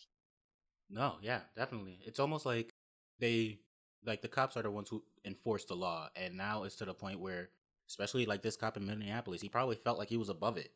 No, 0.89 1.19
yeah, 1.21 1.43
definitely. 1.55 1.99
It's 2.03 2.19
almost 2.19 2.45
like 2.45 2.75
they 3.19 3.61
like 4.03 4.21
the 4.21 4.27
cops 4.29 4.57
are 4.57 4.63
the 4.63 4.71
ones 4.71 4.89
who 4.89 5.05
enforce 5.25 5.65
the 5.65 5.75
law, 5.75 6.09
and 6.15 6.35
now 6.37 6.63
it's 6.63 6.75
to 6.77 6.85
the 6.85 6.93
point 6.93 7.19
where, 7.19 7.51
especially 7.87 8.25
like 8.25 8.41
this 8.41 8.57
cop 8.57 8.77
in 8.77 8.85
Minneapolis, 8.85 9.41
he 9.41 9.49
probably 9.49 9.75
felt 9.75 9.99
like 9.99 10.09
he 10.09 10.17
was 10.17 10.29
above 10.29 10.57
it. 10.57 10.73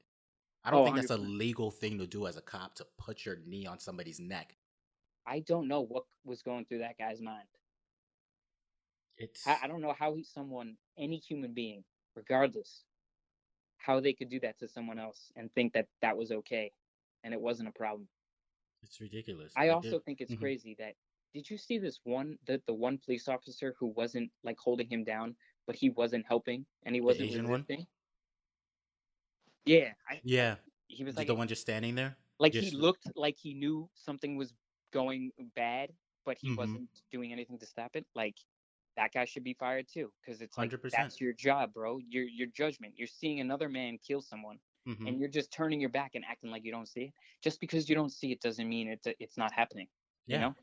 I 0.64 0.72
don't 0.72 0.82
Oh, 0.82 0.84
think 0.84 0.98
that's 0.98 1.10
a 1.12 1.18
100%. 1.18 1.18
legal 1.18 1.72
thing 1.72 1.98
to 2.00 2.08
do 2.08 2.28
as 2.28 2.38
a 2.38 2.42
cop 2.42 2.76
to 2.76 2.86
put 2.98 3.26
your 3.26 3.38
knee 3.38 3.66
on 3.68 3.80
somebody's 3.80 4.20
neck. 4.20 4.58
I 5.26 5.42
don't 5.42 5.68
know 5.68 5.82
what 5.82 6.06
was 6.24 6.42
going 6.44 6.66
through 6.66 6.78
that 6.80 6.98
guy's 6.98 7.22
mind. 7.22 7.50
It's 9.18 9.44
I, 9.46 9.60
I 9.64 9.68
don't 9.68 9.82
know 9.82 9.94
how 9.94 10.16
he's 10.16 10.30
someone, 10.30 10.78
any 10.98 11.18
human 11.18 11.54
being, 11.54 11.86
regardless, 12.16 12.86
how 13.78 14.00
they 14.02 14.14
could 14.14 14.30
do 14.30 14.40
that 14.42 14.60
to 14.60 14.68
someone 14.68 15.00
else 15.00 15.32
and 15.36 15.54
think 15.54 15.74
that 15.74 15.90
that 16.02 16.18
was 16.18 16.32
okay 16.32 16.74
and 17.24 17.34
it 17.34 17.42
wasn't 17.42 17.70
a 17.70 17.74
problem. 17.74 18.10
It's 18.84 19.02
ridiculous. 19.02 19.56
I 19.56 19.70
also 19.70 20.00
think 20.00 20.22
it's 20.22 20.32
Mhm. 20.32 20.36
crazy 20.36 20.76
that 20.76 20.96
did 21.34 21.50
you 21.50 21.58
see 21.58 21.80
this 21.80 22.00
one 22.04 22.38
the 22.44 22.62
the 22.68 22.74
one 22.76 23.00
police 23.00 23.28
officer 23.28 23.74
who 23.80 23.88
wasn't 23.88 24.32
like 24.44 24.60
holding 24.60 24.88
him 24.92 25.04
down, 25.04 25.38
but 25.66 25.76
he 25.76 25.90
wasn't 25.90 26.28
helping 26.28 26.68
and 26.84 26.94
he 26.94 27.02
wasn't 27.02 27.32
Asian 27.32 27.48
one? 27.48 27.68
resisting? 27.68 27.88
Yeah, 29.66 29.94
I, 30.10 30.24
yeah, 30.24 30.58
he 30.88 31.04
was 31.04 31.18
like 31.18 31.28
the 31.28 31.36
one 31.36 31.48
just 31.48 31.62
standing 31.62 31.96
there. 31.96 32.18
like 32.40 32.54
just- 32.54 32.56
he 32.56 32.72
looked 32.72 33.12
like 33.16 33.38
he 33.38 33.54
knew 33.54 33.90
something 33.94 34.36
was 34.36 34.54
going 34.92 35.32
bad, 35.56 35.92
but 36.26 36.38
he 36.38 36.52
Mhm. 36.52 36.52
wasn't 36.52 36.90
doing 37.12 37.32
anything 37.32 37.60
to 37.60 37.66
stop 37.66 37.96
it. 37.96 38.06
Like 38.16 38.38
that 38.98 39.14
guy 39.14 39.26
should 39.26 39.44
be 39.44 39.54
fired 39.54 39.88
too, 39.88 40.12
because 40.22 40.42
it's 40.42 40.58
like 40.58 40.74
100%. 40.74 40.92
that's 40.92 41.20
your 41.22 41.34
job, 41.34 41.74
bro. 41.74 41.98
Your 42.00 42.26
your 42.26 42.48
judgment. 42.48 42.96
You're 42.98 43.08
seeing 43.08 43.40
another 43.40 43.70
man 43.70 43.98
kill 44.00 44.22
someone, 44.22 44.60
Mhm. 44.86 45.08
and 45.08 45.20
you're 45.20 45.30
just 45.30 45.52
turning 45.54 45.80
your 45.82 45.90
back 45.90 46.12
and 46.16 46.26
acting 46.26 46.52
like 46.52 46.64
you 46.66 46.72
don't 46.72 46.88
see 46.88 47.06
it. 47.06 47.14
Just 47.42 47.60
because 47.60 47.90
you 47.90 47.96
don't 47.96 48.12
see 48.12 48.32
it 48.32 48.42
doesn't 48.42 48.68
mean 48.70 48.88
it's 48.90 49.08
it's 49.20 49.38
not 49.38 49.52
happening. 49.54 49.88
yeah, 50.26 50.34
You 50.34 50.40
know. 50.40 50.56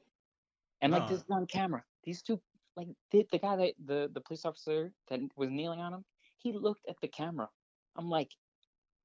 And 0.80 0.92
like 0.92 1.06
this 1.06 1.20
is 1.20 1.24
on 1.30 1.46
camera. 1.46 1.84
These 2.04 2.22
two, 2.22 2.42
like 2.76 2.88
the, 3.10 3.26
the 3.30 3.38
guy 3.38 3.56
that 3.56 3.74
the 3.84 4.10
the 4.12 4.20
police 4.20 4.44
officer 4.44 4.94
that 5.08 5.20
was 5.36 5.50
kneeling 5.50 5.80
on 5.80 5.92
him, 5.94 6.04
he 6.38 6.52
looked 6.52 6.86
at 6.88 7.00
the 7.00 7.08
camera. 7.08 7.50
I'm 7.96 8.08
like, 8.08 8.32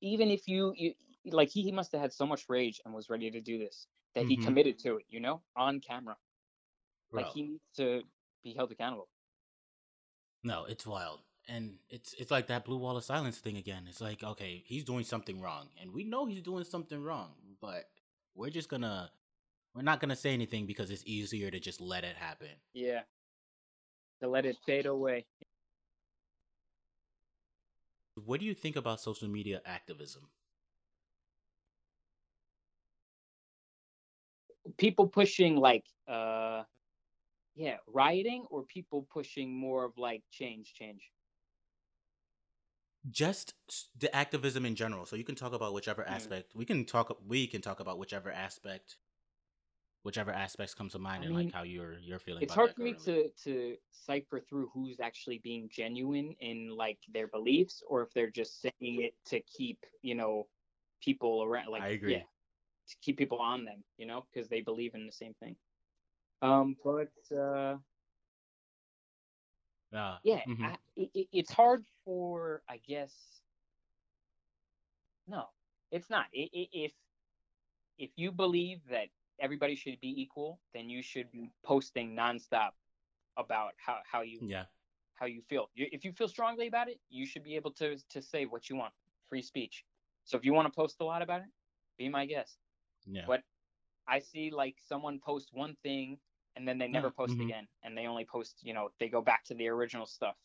even 0.02 0.30
if 0.32 0.48
you, 0.48 0.74
you 0.78 0.96
like 1.26 1.50
he, 1.50 1.64
he 1.64 1.72
must 1.74 1.92
have 1.94 2.02
had 2.02 2.14
so 2.14 2.26
much 2.28 2.50
rage 2.50 2.82
and 2.86 2.94
was 2.94 3.10
ready 3.10 3.32
to 3.32 3.42
do 3.42 3.58
this 3.60 3.88
that 4.16 4.28
he 4.28 4.38
Mhm. 4.38 4.38
committed 4.38 4.80
to 4.80 4.98
it, 4.98 5.06
you 5.10 5.20
know, 5.22 5.44
on 5.56 5.82
camera. 5.82 6.18
Like 7.16 7.28
he 7.30 7.44
needs 7.44 7.64
to 7.78 8.04
be 8.44 8.54
held 8.56 8.72
accountable. 8.72 9.10
No, 10.46 10.64
it's 10.66 10.86
wild. 10.86 11.22
And 11.48 11.78
it's 11.90 12.14
it's 12.14 12.30
like 12.30 12.48
that 12.48 12.66
blue 12.66 12.78
wall 12.78 12.96
of 12.96 13.04
silence 13.04 13.40
thing 13.40 13.58
again. 13.58 13.88
It's 13.90 14.00
like, 14.00 14.24
okay, 14.24 14.64
he's 14.66 14.84
doing 14.84 15.04
something 15.04 15.42
wrong. 15.42 15.70
And 15.82 15.92
we 15.92 16.04
know 16.04 16.26
he's 16.28 16.42
doing 16.42 16.64
something 16.64 17.04
wrong, 17.04 17.32
but 17.60 17.90
we're 18.36 18.52
just 18.52 18.70
gonna 18.70 19.10
we're 19.74 19.82
not 19.82 20.00
gonna 20.00 20.16
say 20.16 20.34
anything 20.34 20.68
because 20.68 20.92
it's 20.92 21.04
easier 21.06 21.50
to 21.50 21.60
just 21.60 21.82
let 21.82 22.04
it 22.04 22.16
happen. 22.16 22.50
Yeah. 22.74 23.02
To 24.22 24.30
let 24.30 24.46
it 24.46 24.58
fade 24.66 24.86
away. 24.86 25.26
What 28.24 28.40
do 28.40 28.46
you 28.46 28.54
think 28.54 28.76
about 28.76 29.02
social 29.02 29.28
media 29.28 29.62
activism? 29.66 30.30
People 34.78 35.08
pushing 35.08 35.58
like 35.58 35.86
uh 36.08 36.64
yeah, 37.56 37.78
rioting 37.88 38.46
or 38.52 38.64
people 38.64 39.04
pushing 39.12 39.54
more 39.58 39.86
of 39.86 39.98
like 39.98 40.24
change, 40.32 40.74
change. 40.74 41.12
Just 43.10 43.54
the 44.00 44.14
activism 44.16 44.64
in 44.66 44.76
general. 44.76 45.06
So 45.08 45.16
you 45.16 45.24
can 45.24 45.36
talk 45.36 45.54
about 45.54 45.74
whichever 45.74 46.04
Mm. 46.10 46.32
aspect. 46.32 46.56
We 46.56 46.66
can 46.66 46.86
talk 46.86 47.16
we 47.24 47.48
can 47.48 47.62
talk 47.62 47.80
about 47.80 47.98
whichever 48.00 48.32
aspect 48.32 48.98
whichever 50.04 50.32
aspects 50.32 50.74
come 50.74 50.88
to 50.90 51.00
mind 51.00 51.24
I 51.24 51.26
and 51.26 51.34
mean, 51.34 51.34
like 51.34 51.52
how 51.52 51.64
you're 51.64 51.98
you're 52.00 52.20
feeling 52.20 52.46
it's 52.46 52.56
hard 52.56 52.74
for 52.76 52.82
me 52.82 52.96
to 52.96 53.30
to 53.44 53.78
cipher 53.92 54.40
through 54.42 54.70
who's 54.74 55.00
actually 55.00 55.40
being 55.40 55.70
genuine 55.70 56.36
in 56.40 56.70
like 56.70 57.00
their 57.10 57.28
beliefs 57.28 57.84
or 57.88 58.04
if 58.04 58.14
they're 58.14 58.32
just 58.32 58.62
saying 58.62 58.74
it 58.82 59.16
to 59.26 59.42
keep 59.42 59.86
you 60.02 60.16
know 60.16 60.48
people 61.02 61.44
around 61.44 61.70
like 61.72 61.86
I 61.86 61.90
agree. 61.90 62.16
yeah 62.16 62.24
to 62.90 62.98
keep 63.02 63.18
people 63.18 63.40
on 63.40 63.66
them 63.66 63.84
you 63.98 64.06
know 64.08 64.26
because 64.34 64.50
they 64.50 64.62
believe 64.62 64.96
in 64.96 65.06
the 65.06 65.14
same 65.14 65.36
thing 65.36 65.56
um 66.42 66.76
but 66.84 67.12
uh 67.36 67.78
Yeah. 69.92 70.18
yeah 70.24 70.42
mhm. 70.48 70.66
I, 70.66 70.78
it, 70.96 71.10
it- 71.14 71.30
it's 71.32 71.52
hard 71.52 71.86
for 72.04 72.62
i 72.70 72.78
guess 72.78 73.42
no 75.28 75.46
it's 75.92 76.10
not 76.10 76.26
I- 76.36 76.50
i- 76.54 76.70
if 76.74 76.94
if 77.98 78.12
you 78.16 78.32
believe 78.32 78.82
that 78.90 79.08
everybody 79.40 79.76
should 79.76 80.00
be 80.00 80.14
equal 80.22 80.60
then 80.74 80.90
you 80.90 81.02
should 81.02 81.32
be 81.32 81.50
posting 81.64 82.16
nonstop 82.16 82.72
about 83.38 83.74
how 83.78 84.00
how 84.10 84.22
you 84.22 84.40
yeah. 84.42 84.66
how 85.16 85.26
you 85.26 85.42
feel. 85.42 85.70
You, 85.76 85.88
if 85.92 86.04
you 86.06 86.12
feel 86.12 86.28
strongly 86.28 86.68
about 86.68 86.90
it, 86.90 87.00
you 87.10 87.26
should 87.26 87.44
be 87.44 87.56
able 87.56 87.72
to 87.72 87.98
to 88.10 88.22
say 88.22 88.46
what 88.46 88.70
you 88.70 88.76
want. 88.76 88.94
Free 89.30 89.42
speech. 89.42 89.86
So 90.26 90.38
if 90.38 90.46
you 90.46 90.54
want 90.54 90.68
to 90.68 90.76
post 90.76 90.98
a 91.02 91.04
lot 91.06 91.22
about 91.22 91.42
it, 91.42 91.48
be 91.98 92.10
my 92.10 92.26
guest. 92.26 92.58
Yeah. 93.06 93.24
But 93.28 93.42
I 94.08 94.20
see 94.20 94.52
like 94.52 94.78
someone 94.80 95.20
post 95.20 95.54
one 95.54 95.76
thing 95.84 96.20
and 96.56 96.68
then 96.68 96.78
they 96.78 96.88
never 96.88 97.10
Yeah, 97.10 97.12
post 97.12 97.40
mhm. 97.40 97.42
again, 97.42 97.68
and 97.84 97.98
they 97.98 98.08
only 98.08 98.26
post, 98.26 98.60
you 98.64 98.74
know, 98.74 98.90
they 99.00 99.10
go 99.10 99.22
back 99.22 99.44
to 99.46 99.56
the 99.56 99.68
original 99.70 100.06
stuff. 100.06 100.38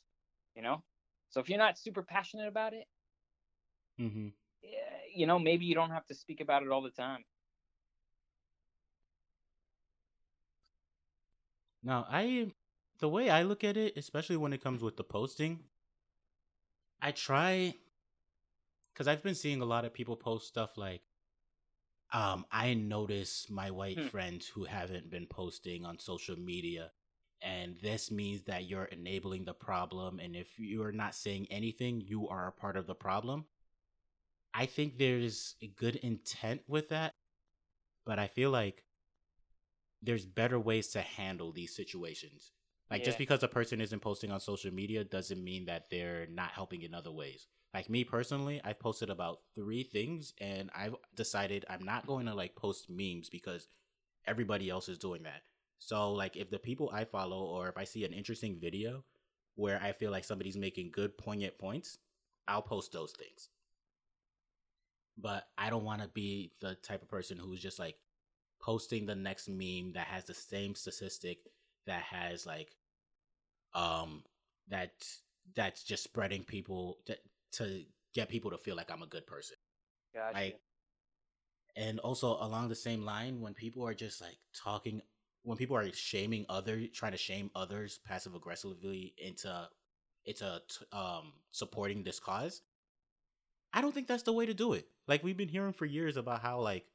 You 0.56 0.62
know. 0.62 0.84
So 1.30 1.40
if 1.40 1.48
you're 1.48 1.58
not 1.58 1.78
super 1.78 2.02
passionate 2.02 2.48
about 2.48 2.74
it, 2.74 2.88
Mhm. 3.98 4.32
eh, 4.64 5.06
you 5.14 5.26
know, 5.26 5.38
maybe 5.38 5.64
you 5.64 5.74
don't 5.74 5.90
have 5.90 6.06
to 6.06 6.14
speak 6.14 6.40
about 6.40 6.62
it 6.62 6.70
all 6.70 6.82
the 6.82 6.90
time. 6.90 7.24
Now, 11.82 12.06
I 12.08 12.54
the 13.00 13.08
way 13.10 13.28
I 13.28 13.42
look 13.42 13.64
at 13.64 13.76
it, 13.76 13.94
especially 13.98 14.36
when 14.38 14.52
it 14.54 14.62
comes 14.62 14.82
with 14.82 14.96
the 14.96 15.04
posting, 15.04 15.68
I 17.00 17.12
try 17.12 17.74
cuz 18.94 19.08
I've 19.08 19.22
been 19.22 19.34
seeing 19.34 19.60
a 19.60 19.64
lot 19.64 19.84
of 19.84 19.92
people 19.92 20.16
post 20.16 20.46
stuff 20.46 20.76
like 20.76 21.02
um 22.12 22.44
I 22.50 22.74
notice 22.74 23.48
my 23.50 23.70
white 23.70 23.96
Hmm. 23.98 24.06
friends 24.08 24.46
who 24.48 24.64
haven't 24.64 25.10
been 25.10 25.26
posting 25.26 25.84
on 25.84 25.98
social 25.98 26.36
media 26.36 26.92
and 27.42 27.78
this 27.80 28.10
means 28.10 28.42
that 28.44 28.64
you're 28.68 28.84
enabling 28.84 29.44
the 29.44 29.54
problem 29.54 30.20
and 30.20 30.36
if 30.36 30.58
you're 30.58 30.92
not 30.92 31.14
saying 31.14 31.46
anything, 31.50 32.00
you 32.00 32.28
are 32.28 32.46
a 32.48 32.52
part 32.52 32.76
of 32.76 32.86
the 32.86 32.94
problem. 32.94 33.46
I 34.54 34.66
think 34.66 34.98
there's 34.98 35.56
a 35.62 35.66
good 35.68 35.96
intent 35.96 36.62
with 36.68 36.88
that, 36.90 37.14
but 38.04 38.18
I 38.18 38.26
feel 38.28 38.50
like 38.50 38.84
there's 40.02 40.26
better 40.26 40.58
ways 40.58 40.88
to 40.88 41.00
handle 41.02 41.52
these 41.52 41.74
situations. 41.74 42.52
Like 42.90 43.04
just 43.04 43.18
because 43.18 43.44
a 43.44 43.48
person 43.48 43.80
isn't 43.80 44.00
posting 44.00 44.32
on 44.32 44.40
social 44.40 44.72
media 44.72 45.04
doesn't 45.04 45.42
mean 45.42 45.66
that 45.66 45.88
they're 45.90 46.26
not 46.28 46.50
helping 46.50 46.82
in 46.82 46.92
other 46.92 47.12
ways. 47.12 47.46
Like 47.72 47.88
me 47.88 48.02
personally, 48.02 48.60
I've 48.64 48.80
posted 48.80 49.10
about 49.10 49.38
three 49.54 49.84
things 49.84 50.34
and 50.40 50.70
I've 50.74 50.96
decided 51.14 51.64
I'm 51.70 51.84
not 51.84 52.06
going 52.06 52.26
to 52.26 52.34
like 52.34 52.56
post 52.56 52.90
memes 52.90 53.28
because 53.30 53.68
everybody 54.26 54.68
else 54.68 54.88
is 54.88 54.98
doing 54.98 55.22
that. 55.22 55.42
So 55.78 56.12
like 56.12 56.36
if 56.36 56.50
the 56.50 56.58
people 56.58 56.90
I 56.92 57.04
follow 57.04 57.44
or 57.44 57.68
if 57.68 57.78
I 57.78 57.84
see 57.84 58.04
an 58.04 58.12
interesting 58.12 58.58
video 58.60 59.04
where 59.54 59.80
I 59.80 59.92
feel 59.92 60.10
like 60.10 60.24
somebody's 60.24 60.56
making 60.56 60.90
good 60.90 61.16
poignant 61.16 61.58
points, 61.58 61.98
I'll 62.48 62.60
post 62.60 62.92
those 62.92 63.12
things. 63.12 63.50
But 65.16 65.44
I 65.56 65.70
don't 65.70 65.84
want 65.84 66.02
to 66.02 66.08
be 66.08 66.50
the 66.60 66.74
type 66.74 67.02
of 67.02 67.08
person 67.08 67.38
who's 67.38 67.62
just 67.62 67.78
like 67.78 67.96
posting 68.60 69.06
the 69.06 69.14
next 69.14 69.48
meme 69.48 69.92
that 69.94 70.08
has 70.08 70.24
the 70.24 70.34
same 70.34 70.74
statistic 70.74 71.38
that 71.90 72.02
has 72.02 72.46
like 72.46 72.70
um 73.74 74.22
that 74.68 74.92
that's 75.56 75.82
just 75.82 76.04
spreading 76.04 76.44
people 76.44 76.98
that, 77.08 77.18
to 77.50 77.82
get 78.14 78.28
people 78.28 78.52
to 78.52 78.58
feel 78.58 78.76
like 78.76 78.92
I'm 78.92 79.02
a 79.02 79.08
good 79.08 79.26
person. 79.26 79.56
Gotcha. 80.14 80.38
Like 80.38 80.60
and 81.74 81.98
also 81.98 82.36
along 82.40 82.68
the 82.68 82.76
same 82.76 83.04
line 83.04 83.40
when 83.40 83.54
people 83.54 83.84
are 83.84 83.94
just 83.94 84.20
like 84.20 84.38
talking 84.54 85.02
when 85.42 85.58
people 85.58 85.76
are 85.76 85.92
shaming 85.92 86.46
other 86.48 86.86
trying 86.92 87.12
to 87.12 87.18
shame 87.18 87.50
others 87.56 87.98
passive 88.06 88.34
aggressively 88.36 89.14
into 89.18 89.68
into 90.24 90.62
t- 90.68 90.84
um 90.92 91.32
supporting 91.50 92.02
this 92.02 92.18
cause 92.18 92.62
i 93.72 93.80
don't 93.80 93.94
think 93.94 94.08
that's 94.08 94.24
the 94.24 94.32
way 94.32 94.44
to 94.46 94.52
do 94.52 94.72
it 94.72 94.88
like 95.06 95.22
we've 95.22 95.36
been 95.36 95.48
hearing 95.48 95.72
for 95.72 95.86
years 95.86 96.16
about 96.16 96.42
how 96.42 96.60
like 96.60 96.86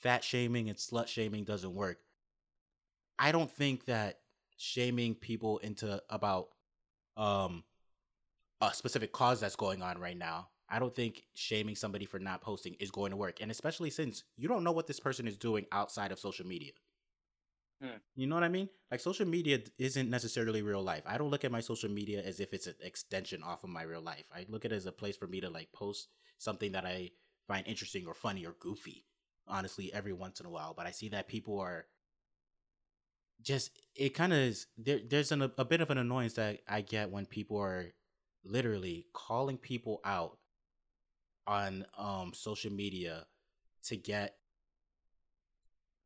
fat 0.00 0.22
shaming 0.22 0.68
and 0.68 0.78
slut 0.78 1.08
shaming 1.08 1.44
doesn't 1.44 1.74
work 1.74 1.98
i 3.18 3.32
don't 3.32 3.50
think 3.50 3.84
that 3.86 4.20
shaming 4.56 5.14
people 5.14 5.58
into 5.58 6.00
about 6.10 6.48
um 7.16 7.64
a 8.60 8.72
specific 8.72 9.12
cause 9.12 9.40
that's 9.40 9.56
going 9.56 9.82
on 9.82 9.98
right 9.98 10.16
now 10.16 10.48
i 10.68 10.78
don't 10.78 10.94
think 10.94 11.24
shaming 11.34 11.74
somebody 11.74 12.04
for 12.04 12.18
not 12.18 12.40
posting 12.40 12.74
is 12.74 12.90
going 12.90 13.10
to 13.10 13.16
work 13.16 13.40
and 13.40 13.50
especially 13.50 13.90
since 13.90 14.24
you 14.36 14.48
don't 14.48 14.64
know 14.64 14.72
what 14.72 14.86
this 14.86 15.00
person 15.00 15.26
is 15.26 15.36
doing 15.36 15.66
outside 15.72 16.12
of 16.12 16.18
social 16.18 16.46
media. 16.46 16.72
Hmm. 17.82 17.96
you 18.14 18.28
know 18.28 18.36
what 18.36 18.44
i 18.44 18.48
mean? 18.48 18.68
Like 18.90 19.00
social 19.00 19.26
media 19.26 19.58
isn't 19.78 20.08
necessarily 20.08 20.62
real 20.62 20.80
life. 20.80 21.02
I 21.06 21.18
don't 21.18 21.30
look 21.30 21.44
at 21.44 21.50
my 21.50 21.58
social 21.58 21.90
media 21.90 22.22
as 22.22 22.38
if 22.38 22.54
it's 22.54 22.68
an 22.68 22.76
extension 22.80 23.42
off 23.42 23.64
of 23.64 23.70
my 23.70 23.82
real 23.82 24.00
life. 24.00 24.26
I 24.32 24.46
look 24.48 24.64
at 24.64 24.70
it 24.70 24.76
as 24.76 24.86
a 24.86 24.92
place 24.92 25.16
for 25.16 25.26
me 25.26 25.40
to 25.40 25.50
like 25.50 25.72
post 25.72 26.06
something 26.38 26.72
that 26.72 26.84
i 26.84 27.10
find 27.46 27.66
interesting 27.66 28.06
or 28.06 28.14
funny 28.14 28.46
or 28.46 28.54
goofy 28.60 29.06
honestly 29.46 29.92
every 29.92 30.12
once 30.12 30.40
in 30.40 30.46
a 30.46 30.50
while 30.50 30.74
but 30.76 30.86
i 30.86 30.90
see 30.90 31.08
that 31.08 31.28
people 31.28 31.58
are 31.58 31.86
just 33.44 33.70
it 33.94 34.10
kind 34.10 34.32
of 34.32 34.38
is 34.38 34.66
there, 34.78 35.00
there's 35.08 35.32
an, 35.32 35.42
a 35.42 35.64
bit 35.64 35.80
of 35.80 35.90
an 35.90 35.98
annoyance 35.98 36.34
that 36.34 36.58
i 36.68 36.80
get 36.80 37.10
when 37.10 37.26
people 37.26 37.58
are 37.58 37.92
literally 38.44 39.06
calling 39.12 39.56
people 39.58 40.00
out 40.04 40.38
on 41.46 41.84
um 41.98 42.32
social 42.34 42.72
media 42.72 43.26
to 43.82 43.96
get 43.96 44.36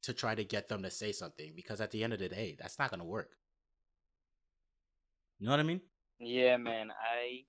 to 0.02 0.12
try 0.12 0.34
to 0.34 0.44
get 0.44 0.68
them 0.68 0.82
to 0.82 0.90
say 0.90 1.12
something 1.12 1.52
because 1.54 1.80
at 1.80 1.90
the 1.90 2.04
end 2.04 2.12
of 2.12 2.18
the 2.18 2.28
day 2.28 2.56
that's 2.60 2.78
not 2.78 2.90
going 2.90 3.00
to 3.00 3.06
work 3.06 3.30
you 5.38 5.46
know 5.46 5.52
what 5.52 5.60
i 5.60 5.64
mean 5.64 5.80
Yeah, 6.20 6.56
man. 6.56 6.90
I 6.90 7.44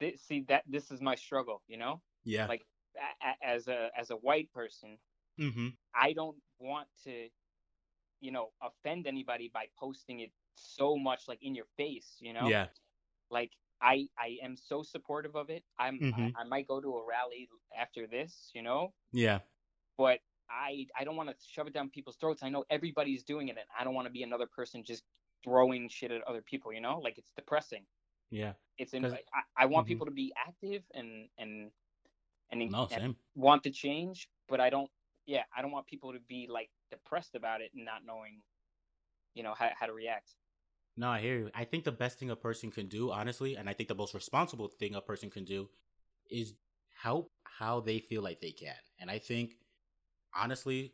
this, 0.00 0.22
see 0.22 0.44
that 0.48 0.64
this 0.68 0.90
is 0.90 1.00
my 1.00 1.14
struggle, 1.14 1.62
you 1.68 1.76
know? 1.76 2.00
Yeah. 2.24 2.46
Like 2.46 2.64
a, 2.96 3.28
a, 3.28 3.54
as 3.54 3.68
a 3.68 3.90
as 3.96 4.10
a 4.10 4.16
white 4.16 4.50
person, 4.52 4.98
mm-hmm. 5.40 5.68
I 5.94 6.12
don't 6.12 6.36
want 6.58 6.88
to, 7.04 7.28
you 8.20 8.32
know, 8.32 8.52
offend 8.62 9.06
anybody 9.06 9.48
by 9.52 9.66
posting 9.78 10.20
it 10.20 10.32
so 10.54 10.96
much 10.96 11.28
like 11.28 11.42
in 11.42 11.54
your 11.54 11.66
face, 11.76 12.18
you 12.20 12.32
know? 12.32 12.48
Yeah. 12.48 12.68
Like 13.30 13.52
I 13.82 14.08
I 14.18 14.38
am 14.42 14.56
so 14.56 14.82
supportive 14.82 15.36
of 15.36 15.50
it. 15.50 15.64
I'm 15.78 16.00
Mhm. 16.00 16.36
I, 16.36 16.42
I 16.42 16.44
might 16.44 16.68
go 16.68 16.80
to 16.80 16.96
a 16.98 17.06
rally 17.06 17.48
after 17.76 18.06
this, 18.06 18.50
you 18.54 18.62
know, 18.62 18.94
Yeah. 19.12 19.40
but 19.96 20.20
I 20.48 20.86
I 20.98 21.04
don't 21.04 21.16
want 21.16 21.28
to 21.30 21.36
shove 21.46 21.66
it 21.66 21.74
down 21.74 21.90
people's 21.90 22.16
throats. 22.16 22.42
I 22.42 22.48
know 22.48 22.64
everybody's 22.70 23.22
doing 23.22 23.48
it, 23.48 23.56
and 23.56 23.66
I 23.78 23.84
don't 23.84 23.94
want 23.94 24.06
to 24.06 24.12
be 24.12 24.22
another 24.22 24.46
person 24.46 24.82
just 24.84 25.04
throwing 25.44 25.88
shit 25.88 26.10
at 26.10 26.22
other 26.22 26.42
people. 26.42 26.72
You 26.72 26.80
know, 26.80 26.98
like 26.98 27.18
it's 27.18 27.30
depressing. 27.36 27.86
Yeah. 28.30 28.54
It's 28.78 28.94
in, 28.94 29.06
I, 29.34 29.42
I 29.56 29.66
want 29.66 29.86
Mhm. 29.86 29.88
people 29.88 30.06
to 30.06 30.12
be 30.12 30.32
active 30.36 30.84
and 30.94 31.28
and 31.38 31.70
and, 32.50 32.62
No, 32.70 32.88
and 32.90 33.16
want 33.34 33.64
to 33.64 33.70
change, 33.70 34.30
but 34.48 34.60
I 34.60 34.70
don't. 34.70 34.90
Yeah, 35.26 35.44
I 35.56 35.62
don't 35.62 35.72
want 35.72 35.86
people 35.86 36.12
to 36.14 36.20
be 36.20 36.48
like 36.50 36.70
depressed 36.90 37.34
about 37.34 37.60
it 37.60 37.70
and 37.74 37.84
not 37.84 38.04
knowing, 38.06 38.40
you 39.34 39.42
know, 39.42 39.54
how 39.54 39.70
how 39.78 39.86
to 39.86 39.92
react. 39.92 40.34
No, 40.96 41.08
I 41.08 41.20
hear 41.20 41.38
you. 41.38 41.50
I 41.54 41.64
think 41.64 41.84
the 41.84 41.92
best 41.92 42.18
thing 42.18 42.30
a 42.30 42.36
person 42.36 42.70
can 42.70 42.88
do, 42.88 43.10
honestly, 43.10 43.56
and 43.56 43.68
I 43.68 43.72
think 43.72 43.88
the 43.88 43.94
most 43.94 44.14
responsible 44.14 44.68
thing 44.68 44.94
a 44.94 45.00
person 45.00 45.30
can 45.30 45.44
do 45.44 45.68
is 46.30 46.54
help 47.02 47.30
how 47.44 47.80
they 47.80 47.98
feel 47.98 48.22
like 48.22 48.40
they 48.40 48.50
can. 48.50 48.74
And 48.98 49.10
I 49.10 49.18
think, 49.18 49.54
honestly, 50.34 50.92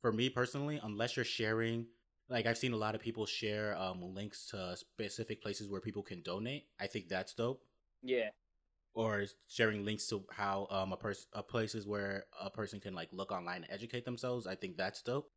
for 0.00 0.12
me 0.12 0.28
personally, 0.28 0.80
unless 0.82 1.16
you're 1.16 1.24
sharing, 1.24 1.86
like 2.28 2.46
I've 2.46 2.58
seen 2.58 2.72
a 2.72 2.76
lot 2.76 2.94
of 2.94 3.00
people 3.00 3.26
share 3.26 3.76
um, 3.76 4.02
links 4.14 4.46
to 4.50 4.76
specific 4.76 5.42
places 5.42 5.68
where 5.68 5.80
people 5.80 6.02
can 6.02 6.22
donate. 6.22 6.66
I 6.80 6.86
think 6.86 7.08
that's 7.08 7.34
dope. 7.34 7.62
Yeah, 8.02 8.30
Or 8.94 9.24
sharing 9.48 9.84
links 9.84 10.06
to 10.08 10.24
how 10.30 10.66
um, 10.70 10.92
a 10.92 10.96
person, 10.96 11.26
uh, 11.32 11.42
places 11.42 11.86
where 11.86 12.26
a 12.40 12.50
person 12.50 12.78
can 12.80 12.94
like 12.94 13.08
look 13.12 13.32
online 13.32 13.64
and 13.64 13.72
educate 13.72 14.04
themselves. 14.04 14.46
I 14.46 14.54
think 14.54 14.76
that's 14.76 15.02
dope. 15.02 15.30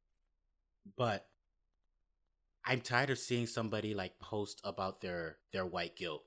But 0.97 1.27
I'm 2.65 2.81
tired 2.81 3.09
of 3.11 3.19
seeing 3.19 3.47
somebody 3.47 3.93
like 3.93 4.19
post 4.19 4.61
about 4.63 5.01
their 5.01 5.37
their 5.51 5.65
white 5.65 5.95
guilt. 5.95 6.23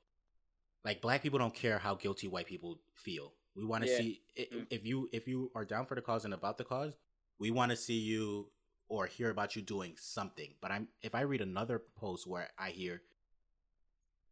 Like 0.85 1.01
black 1.03 1.23
people 1.23 1.39
don't 1.39 1.55
care 1.55 1.79
how 1.79 1.95
guilty 1.95 2.29
white 2.29 2.47
people 2.47 2.81
feel. 2.95 3.35
We 3.57 3.65
want 3.65 3.85
to 3.85 3.91
Yeah. 3.91 3.97
see 3.97 4.23
Mm. 4.39 4.67
if 4.71 4.87
you 4.87 5.09
if 5.13 5.27
you 5.29 5.51
are 5.55 5.65
down 5.65 5.87
for 5.87 5.95
the 5.97 6.03
cause 6.03 6.25
and 6.25 6.35
about 6.35 6.59
the 6.59 6.65
cause, 6.65 6.95
we 7.39 7.51
want 7.51 7.71
to 7.71 7.77
see 7.77 7.99
you 7.99 8.51
or 8.89 9.07
hear 9.07 9.31
about 9.31 9.57
you 9.57 9.63
doing 9.63 9.97
something. 9.99 10.55
But 10.61 10.71
I'm 10.71 10.89
if 11.03 11.15
I 11.15 11.23
read 11.23 11.41
another 11.41 11.83
post 11.97 12.27
where 12.27 12.51
I 12.59 12.71
hear 12.71 13.03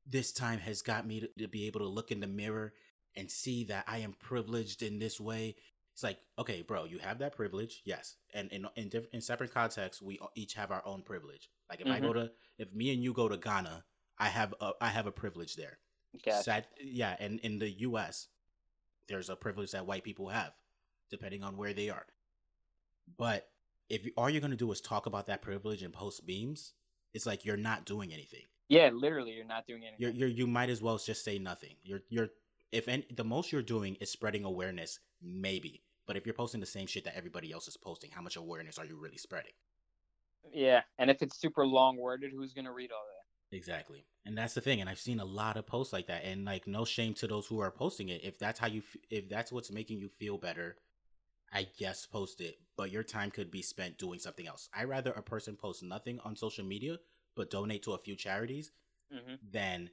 this 0.06 0.32
time 0.32 0.58
has 0.60 0.82
got 0.82 1.06
me 1.06 1.20
to, 1.20 1.28
to 1.38 1.48
be 1.48 1.66
able 1.66 1.80
to 1.80 1.86
look 1.88 2.10
in 2.10 2.20
the 2.20 2.26
mirror 2.26 2.72
and 3.16 3.30
see 3.30 3.64
that 3.64 3.84
I 3.86 3.98
am 3.98 4.12
privileged 4.12 4.82
in 4.82 4.98
this 4.98 5.20
way. 5.20 5.56
It's 5.92 6.02
like, 6.02 6.18
okay, 6.38 6.62
bro, 6.62 6.84
you 6.84 6.98
have 6.98 7.18
that 7.20 7.34
privilege, 7.34 7.82
yes, 7.84 8.16
and 8.34 8.52
in 8.52 8.66
in 8.76 8.88
different 8.88 9.14
in 9.14 9.20
separate 9.22 9.54
contexts, 9.54 10.02
we 10.02 10.18
each 10.34 10.54
have 10.54 10.70
our 10.70 10.82
own 10.84 11.02
privilege. 11.02 11.48
Like 11.70 11.80
if 11.80 11.86
I 11.86 12.00
go 12.00 12.10
mm-hmm. 12.10 12.26
to, 12.26 12.30
if 12.58 12.72
me 12.74 12.92
and 12.92 13.02
you 13.02 13.12
go 13.14 13.28
to 13.28 13.36
Ghana, 13.36 13.84
I 14.18 14.28
have 14.28 14.54
a 14.60 14.72
I 14.80 14.88
have 14.88 15.06
a 15.06 15.12
privilege 15.12 15.56
there. 15.56 15.78
gotcha. 16.24 16.64
Yeah, 16.84 17.16
and 17.18 17.40
in 17.40 17.58
the 17.58 17.70
U.S., 17.70 18.28
there's 19.08 19.30
a 19.30 19.36
privilege 19.36 19.72
that 19.72 19.86
white 19.86 20.04
people 20.04 20.28
have, 20.28 20.52
depending 21.10 21.42
on 21.42 21.56
where 21.56 21.72
they 21.72 21.88
are. 21.88 22.06
But 23.16 23.48
if 23.88 24.04
you, 24.04 24.12
all 24.18 24.28
you're 24.28 24.42
gonna 24.42 24.56
do 24.56 24.70
is 24.72 24.82
talk 24.82 25.06
about 25.06 25.26
that 25.26 25.40
privilege 25.40 25.82
and 25.82 25.94
post 25.94 26.26
beams, 26.26 26.74
it's 27.14 27.24
like 27.24 27.46
you're 27.46 27.56
not 27.56 27.86
doing 27.86 28.12
anything 28.12 28.42
Yeah, 28.68 28.90
literally, 28.92 29.32
you're 29.32 29.46
not 29.46 29.66
doing 29.66 29.82
anything. 29.82 29.96
you're, 29.98 30.28
you're 30.28 30.28
you 30.28 30.46
might 30.46 30.68
as 30.68 30.82
well 30.82 30.98
just 30.98 31.24
say 31.24 31.38
nothing. 31.38 31.76
You're 31.82 32.02
you're 32.10 32.28
if 32.72 32.88
any, 32.88 33.06
the 33.10 33.24
most 33.24 33.52
you're 33.52 33.62
doing 33.62 33.96
is 33.96 34.10
spreading 34.10 34.44
awareness, 34.44 35.00
maybe. 35.22 35.82
But 36.06 36.16
if 36.16 36.26
you're 36.26 36.34
posting 36.34 36.60
the 36.60 36.66
same 36.66 36.86
shit 36.86 37.04
that 37.04 37.16
everybody 37.16 37.52
else 37.52 37.68
is 37.68 37.76
posting, 37.76 38.10
how 38.12 38.22
much 38.22 38.36
awareness 38.36 38.78
are 38.78 38.84
you 38.86 38.96
really 38.96 39.18
spreading? 39.18 39.52
Yeah, 40.52 40.82
and 40.98 41.10
if 41.10 41.20
it's 41.22 41.38
super 41.38 41.66
long 41.66 41.96
worded, 41.98 42.32
who's 42.32 42.52
gonna 42.54 42.72
read 42.72 42.90
all 42.92 43.04
that? 43.06 43.56
Exactly, 43.56 44.06
and 44.24 44.36
that's 44.36 44.54
the 44.54 44.60
thing. 44.60 44.80
And 44.80 44.90
I've 44.90 44.98
seen 44.98 45.20
a 45.20 45.24
lot 45.24 45.56
of 45.56 45.66
posts 45.66 45.92
like 45.92 46.08
that, 46.08 46.24
and 46.24 46.44
like 46.44 46.66
no 46.66 46.84
shame 46.84 47.14
to 47.14 47.26
those 47.28 47.46
who 47.46 47.60
are 47.60 47.70
posting 47.70 48.08
it. 48.08 48.24
If 48.24 48.38
that's 48.38 48.58
how 48.58 48.66
you, 48.66 48.80
f- 48.80 48.96
if 49.08 49.28
that's 49.28 49.52
what's 49.52 49.70
making 49.70 49.98
you 49.98 50.08
feel 50.08 50.36
better, 50.36 50.76
I 51.52 51.68
guess 51.78 52.06
post 52.06 52.40
it. 52.40 52.56
But 52.76 52.90
your 52.92 53.04
time 53.04 53.30
could 53.30 53.50
be 53.50 53.62
spent 53.62 53.98
doing 53.98 54.18
something 54.20 54.46
else. 54.48 54.68
I 54.74 54.84
rather 54.84 55.12
a 55.12 55.22
person 55.22 55.56
post 55.56 55.82
nothing 55.82 56.20
on 56.24 56.36
social 56.36 56.64
media 56.64 56.98
but 57.36 57.50
donate 57.50 57.82
to 57.84 57.92
a 57.94 57.98
few 57.98 58.16
charities 58.16 58.72
hmm 59.10 59.36
than 59.42 59.90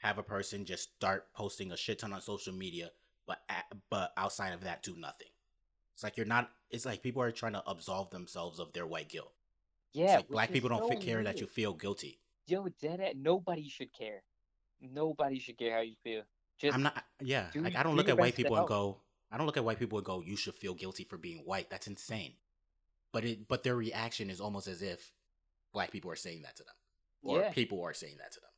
have 0.00 0.18
a 0.18 0.22
person 0.22 0.64
just 0.64 0.94
start 0.96 1.32
posting 1.32 1.72
a 1.72 1.76
shit 1.76 1.98
ton 2.00 2.12
on 2.12 2.20
social 2.20 2.52
media, 2.52 2.90
but 3.26 3.38
a 3.48 3.62
but 3.88 4.12
outside 4.16 4.52
of 4.52 4.64
that, 4.64 4.82
do 4.82 4.94
nothing. 4.96 5.28
It's 5.94 6.02
like 6.02 6.16
you're 6.16 6.26
not. 6.26 6.50
It's 6.70 6.86
like 6.86 7.02
people 7.02 7.22
are 7.22 7.30
trying 7.30 7.52
to 7.52 7.62
absolve 7.66 8.10
themselves 8.10 8.58
of 8.58 8.72
their 8.72 8.86
white 8.86 9.08
guilt. 9.08 9.32
Yeah, 9.92 10.04
it's 10.04 10.14
like 10.14 10.28
black 10.28 10.52
people 10.52 10.68
don't 10.68 10.90
so 10.90 10.98
care 10.98 11.22
that 11.22 11.40
you 11.40 11.46
feel 11.46 11.74
guilty. 11.74 12.18
Yo, 12.46 12.66
dead 12.80 13.00
at 13.00 13.16
nobody 13.16 13.68
should 13.68 13.92
care. 13.92 14.22
Nobody 14.80 15.38
should 15.38 15.58
care 15.58 15.74
how 15.74 15.82
you 15.82 15.94
feel. 16.02 16.22
Just 16.58 16.74
I'm 16.74 16.82
not. 16.82 17.02
Yeah, 17.20 17.46
do- 17.52 17.60
like 17.60 17.76
I 17.76 17.82
don't 17.82 17.92
do 17.92 17.98
look 17.98 18.08
at 18.08 18.18
white 18.18 18.34
people 18.34 18.56
and 18.56 18.66
go. 18.66 18.98
I 19.30 19.36
don't 19.36 19.46
look 19.46 19.56
at 19.58 19.64
white 19.64 19.78
people 19.78 19.98
and 19.98 20.04
go. 20.06 20.22
You 20.22 20.36
should 20.36 20.54
feel 20.54 20.74
guilty 20.74 21.04
for 21.04 21.16
being 21.18 21.38
white. 21.44 21.70
That's 21.70 21.86
insane. 21.86 22.32
But 23.12 23.24
it. 23.24 23.48
But 23.48 23.62
their 23.62 23.76
reaction 23.76 24.30
is 24.30 24.40
almost 24.40 24.66
as 24.66 24.80
if 24.82 25.12
black 25.72 25.90
people 25.92 26.10
are 26.10 26.16
saying 26.16 26.42
that 26.42 26.56
to 26.56 26.62
them, 26.64 26.74
or 27.22 27.40
Yeah. 27.40 27.52
people 27.52 27.82
are 27.84 27.92
saying 27.94 28.16
that 28.18 28.32
to 28.32 28.40
them. 28.40 28.49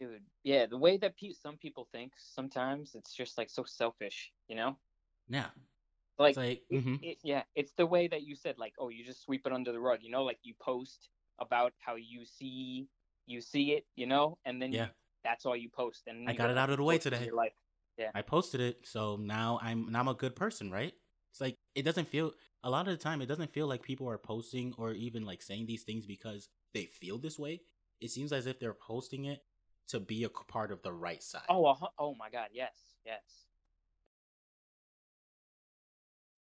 Dude. 0.00 0.22
Yeah, 0.44 0.66
the 0.66 0.76
way 0.78 0.96
that 0.98 1.16
pe- 1.16 1.32
some 1.32 1.56
people 1.56 1.88
think 1.92 2.12
sometimes 2.16 2.94
it's 2.94 3.14
just 3.14 3.38
like 3.38 3.50
so 3.50 3.64
selfish, 3.64 4.32
you 4.48 4.56
know? 4.56 4.76
Yeah, 5.28 5.50
Like, 6.18 6.30
it's 6.30 6.38
like. 6.38 6.62
it- 6.70 6.84
mhm. 6.84 6.98
it- 7.02 7.18
yeah, 7.22 7.44
it's 7.54 7.72
the 7.72 7.86
way 7.86 8.08
that 8.08 8.22
you 8.22 8.34
said, 8.34 8.58
like, 8.58 8.74
oh, 8.78 8.88
you 8.88 9.04
just 9.04 9.22
sweep 9.22 9.46
it 9.46 9.52
under 9.52 9.72
the 9.72 9.80
rug, 9.80 10.02
you 10.02 10.10
know? 10.10 10.24
Like 10.24 10.38
you 10.42 10.54
post 10.60 11.10
about 11.38 11.72
how 11.78 11.96
you 11.96 12.24
see 12.24 12.88
you 13.26 13.42
see 13.42 13.72
it, 13.72 13.84
you 13.94 14.06
know, 14.06 14.38
and 14.46 14.60
then 14.60 14.72
Yeah. 14.72 14.86
you, 14.86 14.90
that's 15.22 15.44
all 15.44 15.54
you 15.54 15.68
post. 15.68 16.06
And 16.06 16.26
I 16.26 16.32
got 16.32 16.46
go 16.46 16.52
it 16.52 16.58
out 16.58 16.70
of 16.70 16.78
the 16.78 16.82
way 16.82 16.96
today. 16.98 17.26
Your 17.26 17.34
life. 17.34 17.52
I 18.14 18.22
posted 18.22 18.60
it, 18.62 18.86
so 18.86 19.16
now 19.16 19.58
I'm 19.60 19.92
now 19.92 20.00
I'm 20.00 20.08
a 20.08 20.14
good 20.14 20.34
person, 20.34 20.70
right? 20.70 20.94
It's 21.30 21.40
like 21.40 21.56
it 21.74 21.82
doesn't 21.82 22.08
feel 22.08 22.32
a 22.62 22.70
lot 22.70 22.88
of 22.88 22.96
the 22.96 23.02
time 23.02 23.20
it 23.20 23.26
doesn't 23.26 23.52
feel 23.52 23.66
like 23.66 23.82
people 23.82 24.08
are 24.08 24.16
posting 24.18 24.72
or 24.78 24.92
even 24.92 25.24
like 25.26 25.42
saying 25.42 25.66
these 25.66 25.82
things 25.82 26.06
because 26.06 26.48
they 26.72 26.86
feel 26.86 27.18
this 27.18 27.38
way. 27.38 27.60
It 28.00 28.10
seems 28.10 28.32
as 28.32 28.46
if 28.46 28.58
they're 28.58 28.72
posting 28.72 29.26
it 29.26 29.40
to 29.88 30.00
be 30.00 30.24
a 30.24 30.28
part 30.28 30.70
of 30.70 30.82
the 30.82 30.92
right 30.92 31.22
side. 31.22 31.42
Oh, 31.48 31.74
hu- 31.74 31.86
oh 31.98 32.14
my 32.14 32.30
God, 32.30 32.48
yes, 32.52 32.72
yes. 33.04 33.20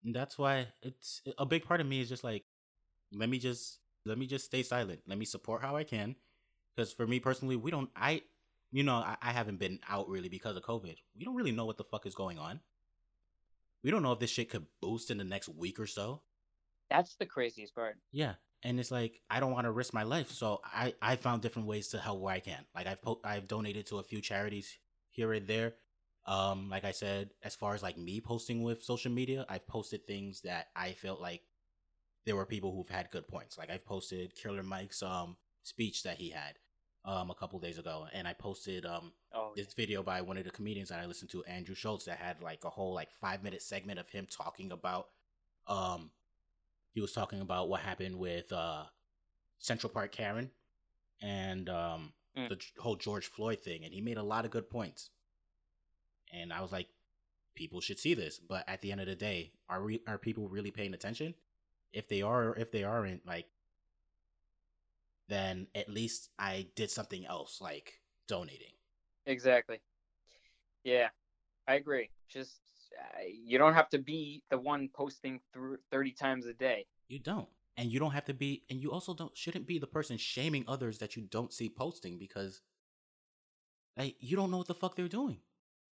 And 0.05 0.15
that's 0.15 0.39
why 0.39 0.69
it's 0.83 1.23
a 1.37 1.47
big 1.47 1.65
part 1.65 1.81
of 1.81 1.87
me 1.87 2.01
is 2.01 2.09
just 2.09 2.23
like 2.23 2.45
let 3.13 3.29
me 3.29 3.39
just 3.39 3.81
let 4.05 4.19
me 4.19 4.27
just 4.27 4.45
stay 4.45 4.63
silent. 4.63 5.01
Let 5.07 5.19
me 5.19 5.25
support 5.25 5.63
how 5.63 5.77
I 5.77 5.85
can. 5.85 6.15
Because 6.75 6.93
for 6.93 7.07
me 7.07 7.19
personally, 7.19 7.57
we 7.57 7.71
don't 7.71 7.91
I 7.97 8.23
you 8.73 8.83
know, 8.83 8.95
I, 8.95 9.17
I 9.23 9.33
haven't 9.33 9.59
been 9.59 9.81
out 9.89 10.09
really 10.09 10.29
because 10.29 10.57
of 10.57 10.63
COVID. 10.63 10.97
We 11.17 11.25
don't 11.25 11.35
really 11.35 11.53
know 11.53 11.65
what 11.65 11.77
the 11.77 11.85
fuck 11.85 12.07
is 12.07 12.15
going 12.15 12.39
on. 12.39 12.61
We 13.83 13.91
don't 13.91 14.03
know 14.03 14.13
if 14.13 14.19
this 14.19 14.31
shit 14.31 14.51
could 14.51 14.67
boost 14.81 15.11
in 15.11 15.19
the 15.19 15.25
next 15.25 15.49
week 15.49 15.79
or 15.79 15.87
so. 15.87 16.23
That's 16.91 17.15
the 17.17 17.27
craziest 17.27 17.75
part. 17.75 17.97
Yeah, 18.13 18.35
and 18.67 18.81
it's 18.81 18.91
like 18.91 19.21
I 19.31 19.39
don't 19.41 19.53
want 19.53 19.65
to 19.67 19.71
risk 19.71 19.95
my 19.95 20.03
life, 20.03 20.31
so 20.31 20.61
I 20.65 20.95
I 21.01 21.17
found 21.17 21.41
different 21.41 21.69
ways 21.69 21.89
to 21.89 21.99
help 21.99 22.21
where 22.21 22.35
I 22.35 22.41
can. 22.41 22.65
Like 22.75 22.87
I've 22.89 23.01
po- 23.01 23.21
I've 23.25 23.47
donated 23.47 23.87
to 23.87 23.99
a 23.99 24.03
few 24.03 24.21
charities 24.21 24.77
here 25.11 25.33
and 25.33 25.47
there. 25.47 25.75
Um, 26.27 26.69
like 26.69 26.85
I 26.85 26.91
said, 26.91 27.31
as 27.45 27.55
far 27.55 27.75
as 27.75 27.83
like 27.83 27.97
me 27.97 28.21
posting 28.21 28.65
with 28.65 28.83
social 28.83 29.13
media, 29.13 29.47
I've 29.49 29.67
posted 29.69 30.07
things 30.07 30.41
that 30.41 30.67
I 30.75 30.93
felt 30.93 31.21
like 31.21 31.43
there 32.27 32.35
were 32.35 32.45
people 32.45 32.75
who've 32.75 32.89
had 32.89 33.13
good 33.13 33.29
points. 33.29 33.57
Like 33.57 33.71
I've 33.71 33.85
posted 33.87 34.35
Killer 34.35 34.65
Mike's 34.65 35.03
um 35.03 35.37
speech 35.63 36.03
that 36.03 36.17
he 36.17 36.31
had 36.31 36.59
um 37.05 37.31
a 37.31 37.35
couple 37.35 37.61
days 37.61 37.79
ago, 37.79 38.07
and 38.13 38.27
I 38.27 38.33
posted 38.33 38.85
um 38.85 39.13
Oh, 39.33 39.53
this 39.55 39.75
video 39.75 40.03
by 40.03 40.23
one 40.23 40.39
of 40.39 40.45
the 40.45 40.51
comedians 40.51 40.89
that 40.89 40.99
I 40.99 41.07
listened 41.07 41.31
to, 41.31 41.45
Andrew 41.45 41.77
Schulz, 41.77 42.07
that 42.07 42.19
had 42.19 42.43
like 42.43 42.65
a 42.65 42.71
whole 42.71 42.95
like 42.95 43.13
five 43.21 43.45
minute 43.45 43.63
segment 43.63 44.01
of 44.01 44.09
him 44.09 44.27
talking 44.29 44.73
about 44.73 45.07
um 45.69 46.11
he 46.97 47.03
was 47.03 47.13
talking 47.13 47.43
about 47.43 47.69
what 47.69 47.83
happened 47.83 48.19
with 48.19 48.51
uh 48.53 48.85
Central 49.59 49.93
Park 49.93 50.13
Karen 50.13 50.51
and 51.23 51.69
um 51.69 52.13
Mm. 52.37 52.51
the 52.51 52.59
whole 52.83 52.97
George 52.97 53.27
Floyd 53.27 53.61
thing 53.61 53.85
and 53.85 53.95
he 53.95 54.01
made 54.03 54.19
a 54.19 54.23
lot 54.23 54.45
of 54.45 54.51
good 54.51 54.69
points. 54.71 55.11
And 56.33 56.53
I 56.53 56.61
was 56.61 56.73
like 56.73 56.89
people 57.55 57.81
should 57.81 57.99
see 57.99 58.15
this, 58.15 58.39
but 58.39 58.65
at 58.69 58.83
the 58.83 58.93
end 58.93 59.01
of 59.01 59.07
the 59.07 59.15
day, 59.15 59.53
are 59.69 59.83
we 59.83 60.03
are 60.07 60.19
people 60.19 60.49
really 60.49 60.71
paying 60.71 60.95
attention? 60.95 61.35
If 61.93 62.09
they 62.09 62.23
are 62.23 62.51
or 62.51 62.59
if 62.59 62.71
they 62.73 62.85
aren't 62.85 63.27
like 63.27 63.47
then 65.29 65.67
at 65.75 65.89
least 65.89 66.31
I 66.39 66.69
did 66.75 66.91
something 66.91 67.27
else 67.27 67.61
like 67.61 68.01
donating. 68.29 68.73
Exactly. 69.27 69.81
Yeah, 70.85 71.09
I 71.67 71.75
agree. 71.75 72.11
Just 72.29 72.61
Uh, 72.99 73.21
you 73.45 73.59
don't 73.59 73.75
have 73.75 73.89
to 73.91 73.99
be 73.99 74.43
the 74.51 74.59
one 74.59 74.89
posting 74.95 75.41
through 75.53 75.79
thirty 75.91 76.13
times 76.13 76.47
a 76.47 76.55
day. 76.55 76.87
You 77.09 77.19
don't. 77.19 77.49
And 77.77 77.93
you 77.93 77.99
don't 77.99 78.13
have 78.13 78.25
to 78.27 78.35
be 78.35 78.63
and 78.71 78.81
you 78.81 78.91
also 78.91 79.13
don't 79.13 79.37
shouldn't 79.37 79.67
be 79.67 79.79
the 79.79 79.87
person 79.87 80.17
shaming 80.17 80.65
others 80.67 80.99
that 80.99 81.15
you 81.15 81.23
don't 81.23 81.53
see 81.53 81.69
posting 81.69 82.19
because 82.19 82.63
like 83.97 84.17
you 84.19 84.37
don't 84.37 84.51
know 84.51 84.59
what 84.59 84.67
the 84.67 84.75
fuck 84.75 84.97
they're 84.97 85.09
doing. 85.09 85.39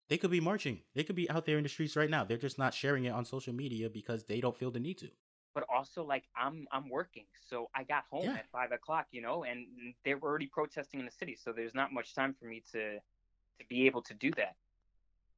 They 0.10 0.18
could 0.18 0.32
be 0.32 0.40
marching. 0.40 0.82
They 0.96 1.04
could 1.04 1.16
be 1.16 1.30
out 1.30 1.46
there 1.46 1.58
in 1.58 1.64
the 1.64 1.70
streets 1.70 1.96
right 1.96 2.10
now. 2.10 2.24
They're 2.24 2.38
just 2.38 2.58
not 2.60 2.74
sharing 2.74 3.06
it 3.06 3.10
on 3.10 3.26
social 3.26 3.54
media 3.54 3.90
because 3.90 4.26
they 4.26 4.42
don't 4.42 4.58
feel 4.58 4.72
the 4.72 4.80
need 4.80 4.98
to. 5.00 5.10
But 5.54 5.66
also, 5.74 6.04
like 6.04 6.24
I'm 6.36 6.68
I'm 6.72 6.90
working, 6.90 7.26
so 7.48 7.70
I 7.76 7.84
got 7.84 8.06
home 8.10 8.26
Yeah. 8.26 8.36
at 8.36 8.50
five 8.52 8.72
o'clock, 8.72 9.08
you 9.12 9.22
know, 9.22 9.44
and 9.44 9.68
they 10.04 10.16
were 10.16 10.30
already 10.30 10.48
protesting 10.48 11.00
in 11.00 11.06
the 11.06 11.12
city, 11.12 11.36
so 11.36 11.52
there's 11.52 11.76
not 11.76 11.94
much 11.94 12.16
time 12.16 12.34
for 12.34 12.46
me 12.46 12.64
to 12.72 12.96
to 12.96 13.66
be 13.70 13.86
able 13.86 14.02
to 14.04 14.14
do 14.14 14.32
that. 14.32 14.56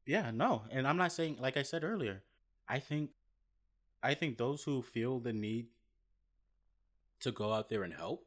Yeah, 0.05 0.31
no. 0.31 0.63
And 0.71 0.87
I'm 0.87 0.97
not 0.97 1.11
saying 1.11 1.37
like 1.39 1.57
I 1.57 1.63
said 1.63 1.83
earlier, 1.83 2.23
I 2.67 2.79
think 2.79 3.11
I 4.03 4.13
think 4.13 4.37
those 4.37 4.63
who 4.63 4.81
feel 4.81 5.19
the 5.19 5.33
need 5.33 5.67
to 7.21 7.31
go 7.31 7.53
out 7.53 7.69
there 7.69 7.83
and 7.83 7.93
help 7.93 8.25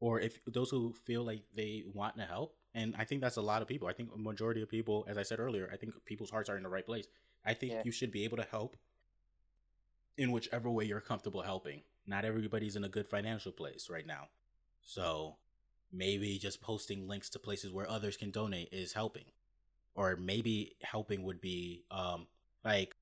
or 0.00 0.20
if 0.20 0.38
those 0.46 0.70
who 0.70 0.92
feel 0.92 1.24
like 1.24 1.42
they 1.54 1.84
want 1.92 2.16
to 2.18 2.22
help 2.24 2.54
and 2.74 2.94
I 2.98 3.04
think 3.04 3.22
that's 3.22 3.36
a 3.36 3.42
lot 3.42 3.62
of 3.62 3.68
people. 3.68 3.88
I 3.88 3.94
think 3.94 4.10
a 4.14 4.18
majority 4.18 4.62
of 4.62 4.68
people 4.68 5.04
as 5.08 5.16
I 5.18 5.22
said 5.22 5.40
earlier, 5.40 5.68
I 5.72 5.76
think 5.76 5.92
people's 6.04 6.30
hearts 6.30 6.48
are 6.50 6.56
in 6.56 6.62
the 6.62 6.68
right 6.68 6.86
place. 6.86 7.06
I 7.44 7.54
think 7.54 7.72
Yeah. 7.72 7.82
you 7.84 7.90
should 7.92 8.10
be 8.12 8.24
able 8.24 8.36
to 8.36 8.44
help 8.44 8.76
in 10.16 10.30
whichever 10.30 10.70
way 10.70 10.84
you're 10.84 11.00
comfortable 11.00 11.42
helping. 11.42 11.82
Not 12.06 12.24
everybody's 12.24 12.76
in 12.76 12.84
a 12.84 12.88
good 12.88 13.08
financial 13.08 13.50
place 13.52 13.90
right 13.90 14.06
now. 14.06 14.28
So 14.82 15.36
maybe 15.92 16.38
just 16.38 16.60
posting 16.60 17.08
links 17.08 17.28
to 17.30 17.38
places 17.38 17.72
where 17.72 17.88
others 17.88 18.16
can 18.16 18.30
donate 18.30 18.68
is 18.72 18.92
helping 18.92 19.24
or 19.96 20.16
maybe 20.16 20.76
helping 20.82 21.24
would 21.24 21.40
be 21.40 21.82
um 21.90 22.26
like 22.64 22.94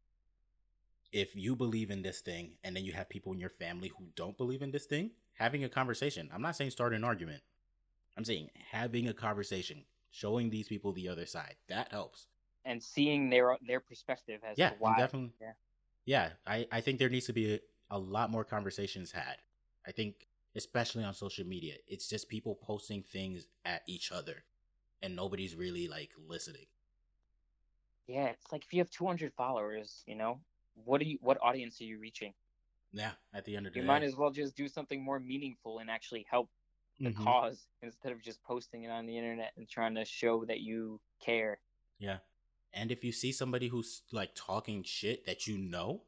if 1.13 1.37
you 1.37 1.55
believe 1.55 1.91
in 1.91 2.03
this 2.03 2.21
thing 2.21 2.53
and 2.65 2.75
then 2.75 2.85
you 2.85 2.93
have 2.93 3.09
people 3.09 3.33
in 3.33 3.39
your 3.39 3.51
family 3.51 3.93
who 3.99 4.07
don't 4.17 4.37
believe 4.37 4.63
in 4.63 4.71
this 4.71 4.87
thing 4.87 5.11
having 5.35 5.65
a 5.65 5.69
conversation. 5.69 6.31
I'm 6.33 6.43
not 6.43 6.57
saying 6.57 6.71
start 6.71 6.95
an 6.95 7.05
argument. 7.05 7.43
I'm 8.17 8.25
saying 8.25 8.51
having 8.71 9.09
a 9.09 9.13
conversation 9.13 9.85
showing 10.11 10.51
these 10.51 10.69
people 10.69 10.93
the 10.93 11.09
other 11.09 11.27
side. 11.27 11.57
That 11.69 11.91
helps. 11.91 12.27
And 12.65 12.83
seeing 12.83 13.29
their 13.31 13.57
their 13.67 13.81
perspective 13.81 14.41
as 14.49 14.59
yeah 14.59 14.71
to 14.71 14.77
why. 14.79 14.97
definitely 14.97 15.33
Yeah. 15.41 15.53
yeah 16.07 16.29
i 16.47 16.67
i 16.73 16.81
think 16.81 16.99
there 16.99 17.11
needs 17.11 17.27
to 17.27 17.33
be 17.33 17.55
a, 17.55 17.61
a 17.91 17.99
lot 17.99 18.31
more 18.31 18.45
conversations 18.45 19.13
had. 19.13 19.37
I 19.87 19.93
think 19.93 20.27
especially 20.57 21.05
on 21.05 21.15
social 21.15 21.47
media 21.47 21.75
it's 21.87 22.09
just 22.09 22.29
people 22.29 22.55
posting 22.55 23.03
things 23.03 23.49
at 23.65 23.83
each 23.87 24.13
other 24.13 24.45
and 25.03 25.15
nobody's 25.15 25.55
really 25.57 25.89
like 25.89 26.11
listening 26.27 26.67
Yeah, 28.07 28.27
it's 28.27 28.53
like 28.53 28.65
if 28.65 28.73
you 28.73 28.81
have 28.81 28.91
200 28.91 29.33
followers, 29.35 30.03
you 30.07 30.15
know, 30.15 30.41
what 30.85 31.01
are 31.01 31.05
you 31.05 31.19
what 31.21 31.39
audience 31.43 31.81
are 31.81 31.85
you 31.85 31.99
reaching? 31.99 32.35
yeah 32.93 33.13
at 33.33 33.45
the 33.45 33.57
end 33.57 33.67
of 33.67 33.73
the 33.73 33.81
day. 33.81 33.83
You 33.83 33.89
might 33.89 34.03
as 34.03 34.15
well 34.15 34.31
just 34.31 34.57
do 34.57 34.69
something 34.69 35.03
more 35.03 35.19
meaningful 35.19 35.79
and 35.79 35.91
actually 35.91 36.27
help 36.31 36.49
the 37.01 37.11
Mhm. 37.11 37.25
cause 37.25 37.67
instead 37.83 38.13
of 38.13 38.23
just 38.23 38.43
posting 38.45 38.85
it 38.85 38.91
on 38.91 39.07
the 39.07 39.17
internet 39.17 39.53
and 39.57 39.69
trying 39.69 39.95
to 39.97 40.05
show 40.05 40.45
that 40.45 40.61
you 40.61 41.01
care. 41.21 41.59
Yeah. 41.99 42.19
And 42.73 42.91
if 42.91 43.05
you 43.05 43.13
see 43.13 43.33
somebody 43.33 43.69
who's 43.69 44.03
like 44.13 44.31
talking 44.35 44.83
shit 44.83 45.27
that 45.27 45.47
you 45.47 45.59
know 45.59 46.03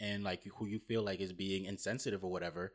and 0.00 0.22
like 0.24 0.44
who 0.44 0.66
you 0.66 0.78
feel 0.78 1.02
like 1.02 1.20
is 1.20 1.32
being 1.32 1.64
insensitive 1.66 2.24
or 2.24 2.30
whatever, 2.30 2.74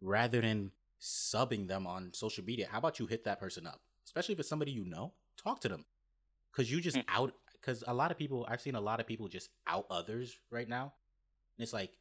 rather 0.00 0.40
than 0.40 0.72
subbing 1.00 1.68
them 1.68 1.86
on 1.86 2.12
social 2.14 2.44
media, 2.44 2.68
how 2.70 2.78
about 2.78 2.98
you 2.98 3.06
hit 3.06 3.24
that 3.24 3.40
person 3.40 3.66
up? 3.66 3.80
Especially 4.04 4.34
if 4.34 4.40
it's 4.40 4.48
somebody 4.48 4.72
you 4.72 4.84
know, 4.84 5.12
talk 5.36 5.60
to 5.60 5.68
them. 5.68 5.84
Cause 6.52 6.70
you 6.70 6.80
just 6.80 6.96
Hmm. 6.96 7.02
out, 7.08 7.34
cause 7.62 7.82
a 7.86 7.94
lot 7.94 8.10
of 8.10 8.18
people, 8.18 8.46
I've 8.48 8.60
seen 8.60 8.74
a 8.74 8.80
lot 8.80 9.00
of 9.00 9.06
people 9.06 9.28
just 9.28 9.50
out 9.66 9.86
others 9.90 10.36
right 10.50 10.68
now. 10.68 10.92
And 11.56 11.62
it's 11.62 11.72
like, 11.72 11.92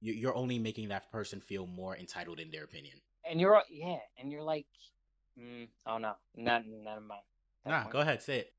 you- 0.00 0.14
you're 0.14 0.34
only 0.34 0.58
making 0.58 0.88
that 0.88 1.10
person 1.12 1.40
feel 1.40 1.66
more 1.66 1.96
entitled 1.96 2.40
in 2.40 2.50
their 2.50 2.64
opinion. 2.64 3.00
And 3.24 3.40
you're 3.40 3.62
yeah, 3.70 3.98
and 4.18 4.32
you're 4.32 4.42
like, 4.42 4.66
mm, 5.38 5.68
oh 5.86 5.98
no, 5.98 6.14
not 6.34 6.62
of 6.62 7.02
mine. 7.02 7.18
Nah, 7.66 7.82
point. 7.82 7.92
go 7.92 8.00
ahead, 8.00 8.22
say 8.22 8.38
it. 8.40 8.54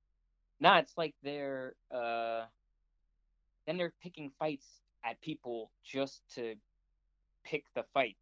Nah, 0.59 0.77
it's 0.77 0.95
like 0.97 1.15
they're 1.23 1.73
uh, 1.89 2.45
then 3.65 3.77
they're 3.77 3.93
picking 4.03 4.29
fights 4.37 4.67
at 5.03 5.19
people 5.21 5.71
just 5.83 6.21
to 6.35 6.55
pick 7.43 7.65
the 7.73 7.83
fight. 7.93 8.17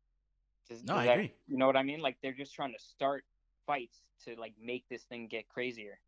Does, 0.70 0.84
No, 0.86 0.94
does 0.94 1.02
I 1.02 1.06
that- 1.08 1.14
agree. 1.14 1.34
You 1.48 1.58
know 1.58 1.68
what 1.68 1.76
I 1.76 1.84
mean? 1.84 2.00
Like 2.00 2.18
they're 2.22 2.32
just 2.34 2.54
trying 2.56 2.72
to 2.72 2.80
start 2.80 3.26
fights 3.68 4.02
to 4.26 4.36
like 4.40 4.54
make 4.62 4.88
this 4.88 5.04
thing 5.04 5.28
get 5.28 5.50
crazier. 5.50 6.00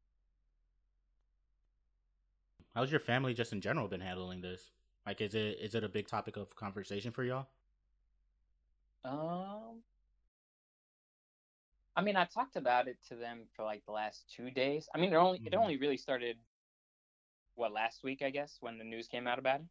How's 2.76 2.92
your 2.92 3.00
family 3.00 3.34
just 3.34 3.54
in 3.54 3.62
general 3.62 3.88
been 3.88 4.02
handling 4.02 4.42
this? 4.42 4.72
Like, 5.06 5.22
is 5.22 5.36
it 5.36 5.58
is 5.62 5.74
it 5.74 5.86
a 5.86 5.90
big 5.90 6.08
topic 6.08 6.36
of 6.36 6.54
conversation 6.56 7.12
for 7.14 7.24
y'all? 7.24 7.48
Um, 9.04 9.84
I 11.96 12.02
mean, 12.02 12.16
I 12.16 12.26
talked 12.26 12.56
about 12.56 12.88
it 12.88 12.98
to 13.10 13.16
them 13.16 13.48
for 13.56 13.64
like 13.64 13.86
the 13.86 13.92
last 13.92 14.30
two 14.36 14.50
days. 14.52 14.88
I 14.94 14.98
mean, 14.98 15.14
it 15.14 15.18
only 15.18 15.42
it 15.46 15.54
Mhm. 15.54 15.56
only 15.56 15.78
really 15.78 15.98
started 15.98 16.38
what 17.56 17.72
last 17.72 18.04
week, 18.04 18.22
I 18.22 18.30
guess, 18.30 18.58
when 18.60 18.78
the 18.78 18.84
news 18.84 19.08
came 19.08 19.26
out 19.28 19.40
about 19.40 19.62
it. 19.62 19.66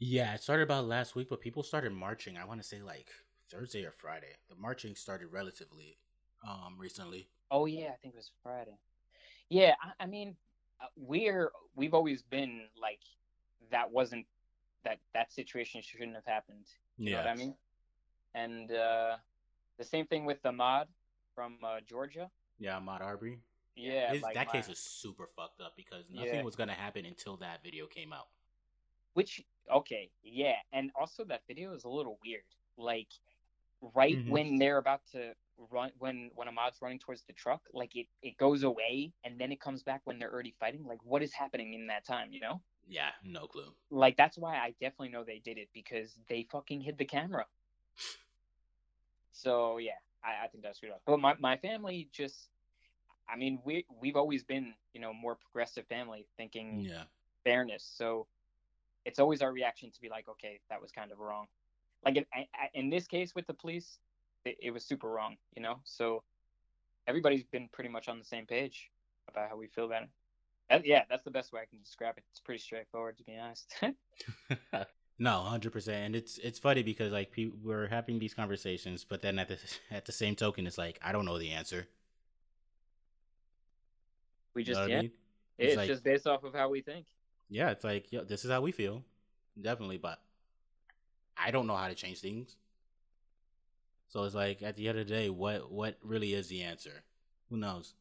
Yeah, 0.00 0.34
it 0.34 0.42
started 0.42 0.64
about 0.64 0.86
last 0.86 1.14
week, 1.14 1.28
but 1.28 1.40
people 1.40 1.62
started 1.62 1.92
marching. 1.92 2.36
I 2.36 2.44
want 2.44 2.60
to 2.60 2.66
say 2.66 2.82
like 2.82 3.10
Thursday 3.50 3.84
or 3.84 3.92
Friday. 3.92 4.36
The 4.48 4.56
marching 4.56 4.96
started 4.96 5.28
relatively 5.28 5.98
um 6.46 6.76
recently. 6.78 7.28
Oh 7.50 7.66
yeah, 7.66 7.88
I 7.92 7.96
think 8.02 8.14
it 8.14 8.18
was 8.18 8.32
Friday. 8.42 8.78
Yeah, 9.50 9.74
I, 9.82 10.04
I 10.04 10.06
mean, 10.06 10.36
we're 10.96 11.50
we've 11.76 11.94
always 11.94 12.22
been 12.22 12.62
like 12.80 13.00
that 13.70 13.90
wasn't 13.90 14.26
that 14.84 14.98
that 15.14 15.32
situation 15.32 15.82
shouldn't 15.82 16.14
have 16.14 16.24
happened. 16.26 16.66
You 16.98 17.12
know 17.12 17.18
what 17.18 17.26
I 17.28 17.34
mean? 17.34 17.54
And 18.34 18.70
uh, 18.72 19.16
the 19.78 19.84
same 19.84 20.06
thing 20.06 20.24
with 20.24 20.42
Ahmaud 20.42 20.86
from 21.34 21.56
uh, 21.64 21.80
Georgia. 21.88 22.30
Yeah, 22.58 22.78
Ahmaud 22.78 23.00
Arbery. 23.00 23.38
Yeah, 23.76 24.12
His- 24.12 24.22
like 24.22 24.34
that 24.34 24.46
my- 24.48 24.52
case 24.52 24.68
is 24.68 24.78
super 24.78 25.28
fucked 25.36 25.60
up 25.60 25.74
because 25.76 26.04
nothing 26.10 26.34
Yeah. 26.34 26.42
was 26.42 26.56
gonna 26.56 26.74
happen 26.74 27.04
until 27.04 27.36
that 27.38 27.62
video 27.62 27.86
came 27.86 28.12
out. 28.12 28.28
Which 29.14 29.42
okay, 29.72 30.10
yeah, 30.22 30.56
and 30.72 30.90
also 30.98 31.24
that 31.24 31.42
video 31.48 31.72
is 31.74 31.84
a 31.84 31.88
little 31.88 32.18
weird. 32.24 32.42
Like 32.76 33.08
right 33.94 34.18
Mhm. 34.18 34.30
when 34.30 34.58
they're 34.58 34.78
about 34.78 35.00
to 35.12 35.34
run, 35.70 35.90
when 35.98 36.30
when 36.34 36.48
Ahmaud's 36.48 36.80
running 36.82 36.98
towards 36.98 37.22
the 37.24 37.32
truck, 37.32 37.62
like 37.72 37.96
it 37.96 38.06
it 38.22 38.36
goes 38.36 38.62
away 38.62 39.12
and 39.24 39.38
then 39.40 39.52
it 39.52 39.60
comes 39.60 39.82
back 39.82 40.02
when 40.04 40.18
they're 40.18 40.32
already 40.32 40.54
fighting. 40.60 40.84
Like 40.86 41.04
what 41.04 41.22
is 41.22 41.32
happening 41.32 41.74
in 41.74 41.86
that 41.88 42.04
time? 42.04 42.32
You 42.32 42.40
know? 42.40 42.62
Yeah, 42.86 43.10
no 43.24 43.46
clue. 43.46 43.72
Like 43.90 44.16
that's 44.16 44.38
why 44.38 44.56
I 44.56 44.74
definitely 44.80 45.10
know 45.10 45.24
they 45.24 45.38
did 45.38 45.58
it 45.58 45.68
because 45.72 46.18
they 46.28 46.46
fucking 46.50 46.80
hid 46.80 46.98
the 46.98 47.04
camera. 47.04 47.46
So 49.32 49.78
yeah, 49.78 49.92
I, 50.24 50.44
I 50.44 50.48
think 50.48 50.62
that's 50.62 50.80
up. 50.84 51.02
But 51.06 51.20
my 51.20 51.34
my 51.38 51.56
family 51.56 52.08
just, 52.12 52.50
I 53.28 53.36
mean, 53.36 53.60
we 53.64 53.86
we've 54.00 54.16
always 54.16 54.44
been 54.44 54.74
you 54.92 55.00
know 55.00 55.12
more 55.12 55.36
progressive 55.36 55.86
family 55.86 56.26
thinking 56.36 56.86
Yeah, 56.88 57.04
fairness. 57.44 57.84
So 57.96 58.26
it's 59.04 59.18
always 59.18 59.40
our 59.42 59.52
reaction 59.52 59.90
to 59.90 60.00
be 60.00 60.08
like, 60.08 60.28
okay, 60.28 60.60
that 60.68 60.80
was 60.80 60.90
kind 60.92 61.10
of 61.12 61.18
wrong. 61.18 61.46
Like 62.04 62.16
in, 62.16 62.24
in 62.74 62.90
this 62.90 63.06
case 63.06 63.34
with 63.34 63.46
the 63.46 63.54
police, 63.54 63.98
it, 64.44 64.56
it 64.60 64.70
was 64.70 64.84
super 64.84 65.08
wrong, 65.10 65.36
you 65.54 65.62
know. 65.62 65.80
So 65.84 66.22
everybody's 67.06 67.44
been 67.44 67.68
pretty 67.72 67.90
much 67.90 68.08
on 68.08 68.18
the 68.18 68.24
same 68.24 68.46
page 68.46 68.90
about 69.28 69.48
how 69.50 69.56
we 69.56 69.66
feel 69.68 69.84
about 69.86 70.04
it. 70.04 70.08
That, 70.70 70.86
yeah, 70.86 71.02
that's 71.10 71.24
the 71.24 71.30
best 71.30 71.52
way 71.52 71.60
I 71.60 71.66
can 71.66 71.80
describe 71.82 72.14
it. 72.16 72.24
It's 72.30 72.40
pretty 72.40 72.60
straightforward, 72.60 73.18
to 73.18 73.24
be 73.24 73.36
honest. 73.36 73.74
no, 75.18 75.40
hundred 75.40 75.72
percent. 75.72 76.06
And 76.06 76.16
it's 76.16 76.38
it's 76.38 76.58
funny 76.58 76.82
because 76.82 77.12
like 77.12 77.32
pe- 77.32 77.50
we're 77.62 77.88
having 77.88 78.18
these 78.18 78.34
conversations, 78.34 79.04
but 79.04 79.20
then 79.20 79.38
at 79.38 79.48
the 79.48 79.58
at 79.90 80.06
the 80.06 80.12
same 80.12 80.36
token, 80.36 80.66
it's 80.66 80.78
like 80.78 80.98
I 81.02 81.12
don't 81.12 81.24
know 81.24 81.38
the 81.38 81.50
answer. 81.50 81.86
we 84.54 84.62
You 84.62 84.66
just 84.66 84.78
know 84.80 84.84
what 84.84 84.92
I 84.92 84.94
yeah, 84.94 85.00
mean? 85.02 85.10
it's, 85.58 85.76
like- 85.76 85.88
just 85.88 86.04
based 86.04 86.26
off 86.26 86.44
of 86.44 86.54
how 86.54 86.68
we 86.68 86.80
think. 86.82 87.06
Yeah, 87.48 87.70
it's 87.70 87.82
like 87.84 88.12
yo, 88.12 88.22
this 88.22 88.44
is 88.44 88.50
how 88.50 88.60
we 88.60 88.70
feel, 88.70 89.02
definitely. 89.60 89.98
But 89.98 90.20
I 91.42 91.50
don't 91.50 91.66
know 91.66 91.76
how 91.76 91.88
to 91.88 91.94
change 91.94 92.20
things. 92.20 92.56
So 94.08 94.24
it's 94.24 94.34
like 94.34 94.62
at 94.62 94.76
the 94.76 94.88
end 94.88 94.98
of 94.98 95.06
the 95.06 95.14
day, 95.14 95.30
what 95.30 95.70
what 95.70 95.96
really 96.02 96.34
is 96.34 96.48
the 96.48 96.62
answer? 96.62 97.02
Who 97.48 97.56
knows? 97.56 97.94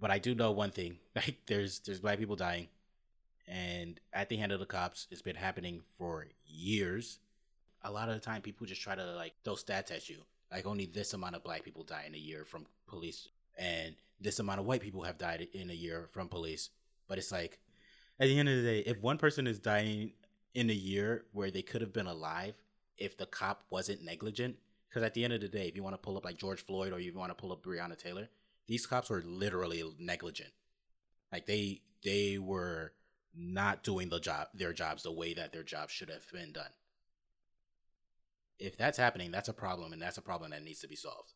But 0.00 0.10
I 0.10 0.18
do 0.18 0.34
know 0.34 0.50
one 0.50 0.70
thing: 0.70 0.98
like 1.16 1.36
there's 1.46 1.78
there's 1.80 2.00
black 2.00 2.18
people 2.18 2.36
dying, 2.36 2.68
and 3.46 4.00
at 4.12 4.28
the 4.28 4.36
hand 4.36 4.52
of 4.52 4.60
the 4.60 4.66
cops, 4.66 5.06
it's 5.10 5.22
been 5.22 5.36
happening 5.36 5.82
for 5.96 6.26
years. 6.46 7.20
A 7.82 7.90
lot 7.90 8.08
of 8.08 8.14
the 8.16 8.20
time, 8.20 8.42
people 8.42 8.66
just 8.66 8.82
try 8.82 8.96
to 8.96 9.14
like 9.14 9.34
throw 9.44 9.54
stats 9.54 9.92
at 9.92 10.08
you, 10.08 10.18
like 10.50 10.66
only 10.66 10.86
this 10.86 11.14
amount 11.14 11.36
of 11.36 11.44
black 11.44 11.62
people 11.62 11.84
die 11.84 12.04
in 12.06 12.14
a 12.14 12.18
year 12.18 12.44
from 12.44 12.66
police, 12.88 13.28
and 13.56 13.94
this 14.20 14.40
amount 14.40 14.58
of 14.58 14.66
white 14.66 14.80
people 14.80 15.04
have 15.04 15.18
died 15.18 15.46
in 15.52 15.70
a 15.70 15.74
year 15.74 16.08
from 16.12 16.28
police. 16.28 16.70
But 17.06 17.18
it's 17.18 17.30
like 17.30 17.60
at 18.18 18.26
the 18.26 18.38
end 18.38 18.48
of 18.48 18.56
the 18.56 18.62
day, 18.62 18.78
if 18.80 19.00
one 19.00 19.18
person 19.18 19.46
is 19.46 19.60
dying 19.60 20.12
in 20.54 20.70
a 20.70 20.74
year 20.74 21.24
where 21.32 21.50
they 21.50 21.62
could 21.62 21.80
have 21.80 21.92
been 21.92 22.06
alive 22.06 22.54
if 22.96 23.16
the 23.16 23.26
cop 23.26 23.64
wasn't 23.70 24.04
negligent, 24.04 24.56
because 24.88 25.02
at 25.02 25.14
the 25.14 25.24
end 25.24 25.32
of 25.32 25.40
the 25.40 25.48
day, 25.48 25.68
if 25.68 25.76
you 25.76 25.82
want 25.82 25.94
to 25.94 25.98
pull 25.98 26.16
up 26.16 26.24
like 26.24 26.38
George 26.38 26.64
Floyd 26.64 26.92
or 26.92 26.98
you 26.98 27.12
want 27.14 27.30
to 27.30 27.40
pull 27.40 27.52
up 27.52 27.62
Breonna 27.62 27.96
Taylor, 27.96 28.28
these 28.66 28.86
cops 28.86 29.10
were 29.10 29.22
literally 29.24 29.82
negligent. 29.98 30.50
Like 31.32 31.46
they 31.46 31.82
they 32.04 32.38
were 32.38 32.92
not 33.34 33.82
doing 33.82 34.08
the 34.08 34.18
job 34.18 34.48
their 34.54 34.72
jobs 34.72 35.02
the 35.02 35.12
way 35.12 35.34
that 35.34 35.52
their 35.52 35.62
jobs 35.62 35.92
should 35.92 36.10
have 36.10 36.24
been 36.32 36.52
done. 36.52 36.70
If 38.58 38.76
that's 38.76 38.98
happening, 38.98 39.30
that's 39.30 39.48
a 39.48 39.54
problem, 39.54 39.92
and 39.92 40.02
that's 40.02 40.18
a 40.18 40.22
problem 40.22 40.50
that 40.50 40.64
needs 40.64 40.80
to 40.80 40.88
be 40.88 40.96
solved. 40.96 41.32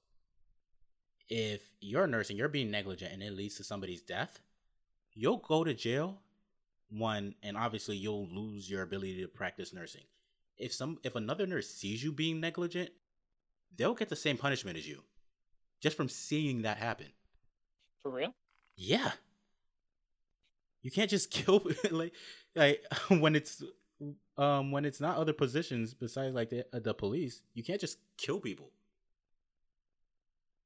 If 1.29 1.63
you're 1.81 2.09
nursing, 2.09 2.37
you're 2.37 2.49
being 2.49 2.71
negligent 2.71 3.13
and 3.13 3.23
it 3.23 3.33
leads 3.33 3.57
to 3.57 3.65
somebody's 3.65 4.03
death, 4.03 4.41
you'll 5.15 5.37
go 5.39 5.63
to 5.63 5.73
jail 5.73 6.19
one 6.93 7.35
and 7.43 7.57
obviously 7.57 7.97
you'll 7.97 8.29
lose 8.29 8.71
your 8.71 8.83
ability 8.83 9.21
to 9.23 9.29
practice 9.29 9.73
nursing. 9.73 10.03
If 10.59 10.73
some 10.73 10.99
if 11.03 11.17
another 11.17 11.47
nurse 11.47 11.69
sees 11.69 12.03
you 12.05 12.13
being 12.13 12.41
negligent, 12.41 12.91
they'll 13.77 13.95
get 13.95 14.09
the 14.09 14.17
same 14.17 14.37
punishment 14.37 14.77
as 14.79 14.87
you. 14.87 15.03
Just 15.81 15.97
from 15.97 16.09
seeing 16.09 16.63
that 16.63 16.79
happen. 16.79 17.09
For 18.03 18.11
real? 18.13 18.35
Yeah. 18.77 19.13
You 20.83 20.91
can't 20.91 21.11
just 21.11 21.31
kill 21.33 21.63
like 21.91 22.13
like 22.55 22.83
when 23.09 23.35
it's 23.37 23.63
um 24.37 24.71
when 24.73 24.85
it's 24.85 25.01
not 25.01 25.17
other 25.17 25.33
positions 25.33 25.95
besides 25.95 26.35
like 26.35 26.51
the 26.51 26.67
uh, 26.75 26.81
the 26.81 26.95
police, 26.95 27.43
you 27.55 27.63
can't 27.63 27.81
just 27.81 27.99
kill 28.19 28.41
people. 28.41 28.71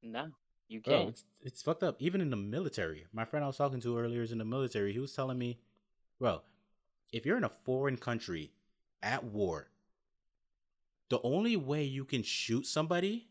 No, 0.02 0.28
you 0.68 0.80
Bro, 0.80 0.94
can't. 0.94 1.08
it's 1.10 1.24
it's 1.40 1.62
fucked 1.62 1.82
up. 1.82 1.96
Even 2.00 2.20
in 2.20 2.30
the 2.30 2.36
military, 2.36 3.06
my 3.12 3.24
friend 3.24 3.44
I 3.44 3.48
was 3.48 3.56
talking 3.56 3.80
to 3.80 3.98
earlier 3.98 4.22
is 4.22 4.32
in 4.32 4.38
the 4.38 4.44
military. 4.44 4.92
He 4.92 4.98
was 4.98 5.12
telling 5.12 5.38
me, 5.38 5.58
bro, 6.18 6.42
if 7.12 7.26
you're 7.26 7.36
in 7.36 7.44
a 7.44 7.48
foreign 7.64 7.96
country 7.96 8.52
at 9.02 9.24
war, 9.24 9.68
the 11.08 11.20
only 11.22 11.56
way 11.56 11.84
you 11.84 12.04
can 12.04 12.22
shoot 12.22 12.66
somebody, 12.66 13.28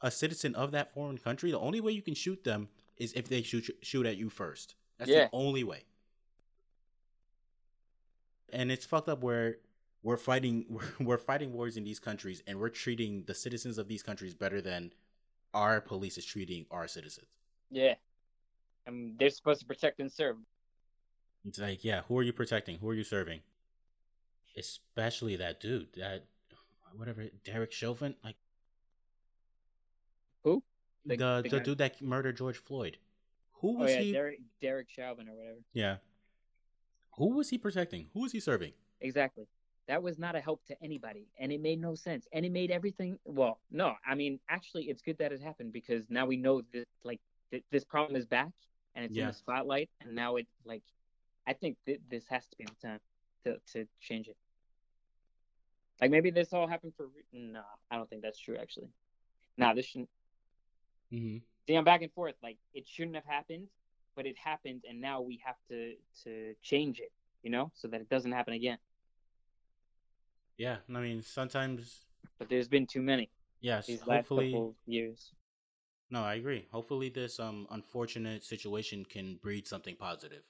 a 0.00 0.10
citizen 0.10 0.54
of 0.54 0.72
that 0.72 0.92
foreign 0.92 1.18
country, 1.18 1.50
the 1.50 1.58
only 1.58 1.80
way 1.80 1.92
you 1.92 2.02
can 2.02 2.14
shoot 2.14 2.44
them 2.44 2.68
is 2.96 3.12
if 3.12 3.28
they 3.28 3.42
shoot 3.42 3.70
shoot 3.82 4.06
at 4.06 4.16
you 4.16 4.28
first. 4.30 4.74
That's 4.98 5.10
Yeah. 5.10 5.24
the 5.24 5.30
only 5.32 5.62
way. 5.64 5.84
And 8.52 8.72
it's 8.72 8.84
fucked 8.86 9.08
up 9.08 9.22
where 9.22 9.58
we're 10.02 10.16
fighting 10.16 10.64
we're, 10.68 10.82
we're 11.00 11.18
fighting 11.18 11.52
wars 11.52 11.76
in 11.76 11.84
these 11.84 11.98
countries 12.00 12.42
and 12.46 12.58
we're 12.58 12.68
treating 12.70 13.24
the 13.26 13.34
citizens 13.34 13.78
of 13.78 13.88
these 13.88 14.02
countries 14.02 14.34
better 14.34 14.60
than 14.60 14.92
our 15.54 15.80
police 15.80 16.18
is 16.18 16.24
treating 16.24 16.66
our 16.70 16.88
citizens. 16.88 17.28
Yeah. 17.70 17.94
And 18.86 19.18
they're 19.18 19.30
supposed 19.30 19.60
to 19.60 19.66
protect 19.66 20.00
and 20.00 20.10
serve. 20.10 20.36
It's 21.44 21.58
like, 21.58 21.84
yeah, 21.84 22.02
who 22.08 22.18
are 22.18 22.22
you 22.22 22.32
protecting? 22.32 22.78
Who 22.78 22.88
are 22.90 22.94
you 22.94 23.04
serving? 23.04 23.40
Especially 24.56 25.36
that 25.36 25.60
dude, 25.60 25.88
that 25.96 26.24
whatever, 26.96 27.26
Derek 27.44 27.72
Chauvin, 27.72 28.14
like 28.24 28.36
Who? 30.44 30.62
the 31.06 31.16
The- 31.16 31.48
the, 31.48 31.60
dude 31.60 31.78
that 31.78 32.02
murdered 32.02 32.36
George 32.36 32.56
Floyd. 32.58 32.98
Who 33.60 33.76
Oh 33.76 33.80
was 33.82 33.92
yeah, 33.92 34.00
he? 34.00 34.12
Derek 34.12 34.40
Derek 34.60 34.88
Chauvin 34.90 35.28
or 35.28 35.34
whatever. 35.34 35.58
Yeah. 35.72 35.96
Who 37.16 37.34
was 37.34 37.50
he 37.50 37.58
protecting? 37.58 38.08
Who 38.14 38.20
was 38.22 38.32
he 38.32 38.40
serving? 38.40 38.72
Exactly. 39.00 39.46
That 39.88 40.02
was 40.02 40.18
not 40.18 40.36
a 40.36 40.40
help 40.40 40.64
to 40.66 40.76
anybody, 40.82 41.28
and 41.38 41.50
it 41.50 41.60
made 41.60 41.80
no 41.80 41.94
sense, 41.94 42.26
and 42.32 42.44
it 42.44 42.52
made 42.52 42.70
everything. 42.70 43.18
Well, 43.24 43.58
no, 43.70 43.94
I 44.06 44.14
mean, 44.14 44.38
actually, 44.48 44.84
it's 44.84 45.00
good 45.00 45.16
that 45.18 45.32
it 45.32 45.40
happened 45.40 45.72
because 45.72 46.04
now 46.10 46.26
we 46.26 46.36
know 46.36 46.62
that 46.72 46.86
like 47.04 47.20
th- 47.50 47.64
this 47.70 47.84
problem 47.84 48.14
is 48.14 48.26
back 48.26 48.50
and 48.94 49.04
it's 49.04 49.16
in 49.16 49.26
the 49.26 49.32
spotlight, 49.32 49.88
and 50.02 50.14
now 50.14 50.36
it 50.36 50.46
like, 50.64 50.82
I 51.48 51.54
think 51.54 51.78
th- 51.86 52.00
this 52.10 52.24
has 52.28 52.46
to 52.48 52.56
be 52.58 52.66
the 52.66 52.86
time 52.88 53.00
to 53.44 53.58
to 53.72 53.88
change 54.00 54.28
it. 54.28 54.36
Like 56.00 56.10
maybe 56.10 56.30
this 56.30 56.52
all 56.52 56.68
happened 56.68 56.92
for 56.96 57.06
re- 57.06 57.24
no, 57.32 57.62
I 57.90 57.96
don't 57.96 58.08
think 58.08 58.22
that's 58.22 58.38
true 58.38 58.56
actually. 58.60 58.90
Nah, 59.56 59.74
this 59.74 59.86
shouldn't. 59.86 60.10
Mm-hmm. 61.12 61.38
See, 61.66 61.74
I'm 61.74 61.84
back 61.84 62.02
and 62.02 62.12
forth. 62.12 62.34
Like 62.42 62.58
it 62.74 62.86
shouldn't 62.86 63.16
have 63.16 63.24
happened, 63.24 63.68
but 64.14 64.26
it 64.26 64.36
happened, 64.38 64.84
and 64.88 65.00
now 65.00 65.22
we 65.22 65.40
have 65.44 65.56
to 65.70 65.94
to 66.24 66.54
change 66.62 67.00
it, 67.00 67.12
you 67.42 67.50
know, 67.50 67.72
so 67.74 67.88
that 67.88 68.00
it 68.00 68.08
doesn't 68.10 68.32
happen 68.32 68.54
again. 68.54 68.78
Yeah, 70.58 70.78
I 70.94 71.00
mean, 71.00 71.22
sometimes, 71.22 72.06
But 72.38 72.48
there's 72.48 72.68
been 72.68 72.86
too 72.86 73.02
many 73.02 73.30
yes. 73.60 73.86
these 73.86 74.06
last 74.06 74.28
Hopefully, 74.28 74.52
couple 74.52 74.76
years. 74.86 75.32
no, 76.10 76.22
I 76.24 76.34
agree. 76.34 76.66
Hopefully, 76.72 77.08
this 77.10 77.40
um 77.40 77.66
unfortunate 77.70 78.44
situation 78.44 79.04
can 79.04 79.36
breed 79.36 79.66
something 79.66 79.96
positive. 79.96 80.42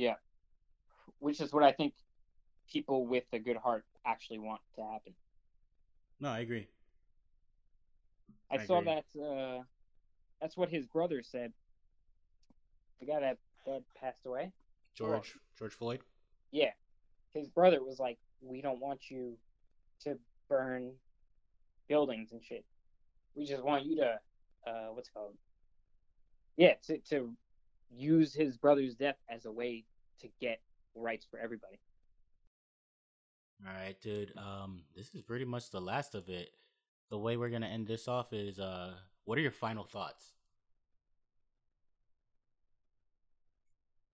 Yeah, 0.00 0.14
which 1.18 1.42
is 1.42 1.52
what 1.52 1.62
I 1.62 1.72
think 1.72 1.92
people 2.72 3.06
with 3.06 3.24
a 3.34 3.38
good 3.38 3.58
heart 3.58 3.84
actually 4.06 4.38
want 4.38 4.62
to 4.76 4.82
happen. 4.82 5.12
No, 6.18 6.30
I 6.30 6.38
agree. 6.38 6.68
I, 8.50 8.54
I 8.54 8.64
saw 8.64 8.78
agree. 8.78 9.02
that. 9.14 9.22
Uh, 9.22 9.62
that's 10.40 10.56
what 10.56 10.70
his 10.70 10.86
brother 10.86 11.22
said. 11.22 11.52
The 13.00 13.06
guy 13.08 13.20
that 13.20 13.36
that 13.66 13.82
passed 14.00 14.24
away. 14.24 14.52
George 14.94 15.36
George 15.58 15.74
Floyd. 15.74 16.00
Yeah, 16.50 16.70
his 17.34 17.50
brother 17.50 17.84
was 17.84 17.98
like, 17.98 18.16
"We 18.40 18.62
don't 18.62 18.80
want 18.80 19.10
you 19.10 19.36
to 20.04 20.18
burn 20.48 20.92
buildings 21.90 22.32
and 22.32 22.42
shit. 22.42 22.64
We 23.34 23.44
just 23.44 23.62
want 23.62 23.84
you 23.84 23.96
to, 23.96 24.18
uh, 24.66 24.86
what's 24.92 25.08
it 25.08 25.12
called? 25.12 25.34
Yeah, 26.56 26.72
to 26.86 26.96
to 27.10 27.36
use 27.90 28.32
his 28.32 28.56
brother's 28.56 28.94
death 28.94 29.18
as 29.28 29.44
a 29.44 29.52
way 29.52 29.84
to 30.20 30.28
get 30.40 30.60
rights 30.94 31.26
for 31.30 31.38
everybody." 31.38 31.80
All 33.66 33.72
right, 33.72 34.00
dude. 34.00 34.36
Um, 34.36 34.84
this 34.94 35.14
is 35.14 35.22
pretty 35.22 35.44
much 35.44 35.70
the 35.70 35.80
last 35.80 36.14
of 36.14 36.28
it. 36.28 36.54
The 37.10 37.18
way 37.18 37.36
we're 37.36 37.50
gonna 37.50 37.66
end 37.68 37.86
this 37.86 38.08
off 38.08 38.32
is, 38.32 38.58
uh, 38.58 38.98
what 39.24 39.36
are 39.36 39.42
your 39.42 39.50
final 39.50 39.84
thoughts? 39.84 40.32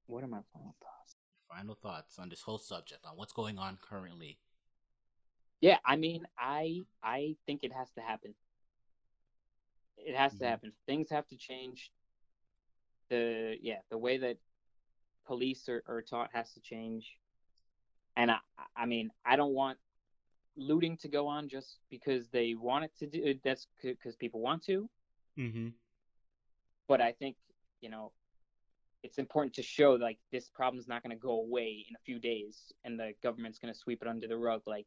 What 0.06 0.24
are 0.24 0.28
my 0.28 0.42
final 0.52 0.74
thoughts? 0.80 1.16
Final 1.48 1.74
thoughts 1.74 2.18
on 2.18 2.28
this 2.28 2.42
whole 2.42 2.58
subject, 2.58 3.04
on 3.04 3.16
what's 3.16 3.32
going 3.32 3.58
on 3.58 3.78
currently. 3.78 4.38
Yeah, 5.60 5.78
I 5.84 5.96
mean, 5.96 6.26
I 6.38 6.84
I 7.02 7.36
think 7.46 7.64
it 7.64 7.72
has 7.72 7.90
to 7.92 8.00
happen. 8.00 8.34
It 9.96 10.14
has 10.14 10.34
Mhm. 10.34 10.38
to 10.38 10.44
happen. 10.46 10.72
Things 10.86 11.10
have 11.10 11.26
to 11.28 11.36
change. 11.36 11.90
The 13.08 13.58
yeah, 13.60 13.80
the 13.88 13.98
way 13.98 14.18
that 14.18 14.38
police 15.26 15.68
are, 15.68 15.82
are 15.88 16.02
taught 16.02 16.30
has 16.32 16.52
to 16.52 16.60
change. 16.60 17.16
And 18.16 18.30
I 18.30 18.38
I 18.76 18.86
mean, 18.86 19.10
I 19.24 19.36
don't 19.36 19.52
want 19.54 19.78
looting 20.56 20.96
to 20.98 21.08
go 21.08 21.26
on 21.26 21.48
just 21.48 21.76
because 21.90 22.28
they 22.28 22.54
want 22.54 22.84
it 22.84 22.92
to 22.98 23.06
do. 23.06 23.34
That's 23.44 23.66
because 23.82 24.16
people 24.16 24.40
want 24.40 24.62
to. 24.64 24.88
Mm-hmm. 25.38 25.68
But 26.88 27.00
I 27.00 27.12
think 27.12 27.36
you 27.80 27.90
know, 27.90 28.12
it's 29.02 29.18
important 29.18 29.54
to 29.54 29.62
show 29.62 29.92
like 29.92 30.18
this 30.32 30.48
problem's 30.48 30.88
not 30.88 31.02
going 31.02 31.16
to 31.16 31.20
go 31.20 31.40
away 31.40 31.84
in 31.88 31.94
a 31.94 31.98
few 32.04 32.18
days, 32.18 32.72
and 32.84 32.98
the 32.98 33.12
government's 33.22 33.58
going 33.58 33.72
to 33.72 33.78
sweep 33.78 34.02
it 34.02 34.08
under 34.08 34.26
the 34.26 34.36
rug. 34.36 34.62
Like 34.66 34.86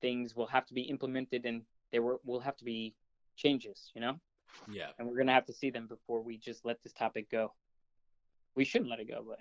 things 0.00 0.34
will 0.34 0.46
have 0.46 0.66
to 0.66 0.74
be 0.74 0.82
implemented, 0.82 1.44
and 1.46 1.62
there 1.92 2.02
will, 2.02 2.20
will 2.24 2.40
have 2.40 2.56
to 2.56 2.64
be 2.64 2.94
changes. 3.36 3.90
You 3.94 4.00
know, 4.00 4.20
Yeah. 4.70 4.88
and 4.98 5.06
we're 5.06 5.14
going 5.16 5.28
to 5.28 5.32
have 5.32 5.46
to 5.46 5.52
see 5.52 5.70
them 5.70 5.86
before 5.86 6.20
we 6.22 6.36
just 6.36 6.64
let 6.64 6.82
this 6.82 6.92
topic 6.92 7.30
go. 7.30 7.52
We 8.56 8.64
shouldn't 8.64 8.90
let 8.90 8.98
it 9.00 9.08
go, 9.08 9.24
but 9.26 9.38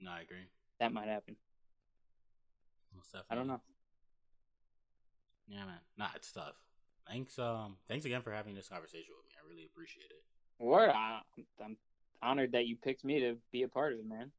No, 0.00 0.10
I 0.10 0.20
agree. 0.20 0.48
that 0.80 0.92
might 0.92 1.08
happen. 1.08 1.36
Most 2.94 3.14
I 3.30 3.34
don't 3.34 3.46
know. 3.46 3.60
Yeah, 5.48 5.64
man. 5.64 5.78
Nah, 5.96 6.08
it's 6.14 6.32
tough. 6.32 6.54
Thanks. 7.08 7.38
Um, 7.38 7.76
thanks 7.88 8.04
again 8.04 8.22
for 8.22 8.32
having 8.32 8.54
this 8.54 8.68
conversation 8.68 9.14
with 9.16 9.26
me. 9.26 9.32
I 9.40 9.48
really 9.48 9.64
appreciate 9.64 10.10
it. 10.10 10.22
Or 10.58 10.90
I, 10.90 11.20
I'm 11.64 11.76
honored 12.22 12.52
that 12.52 12.66
you 12.66 12.76
picked 12.76 13.04
me 13.04 13.20
to 13.20 13.36
be 13.52 13.62
a 13.62 13.68
part 13.68 13.92
of 13.92 14.00
it, 14.00 14.06
man. 14.08 14.32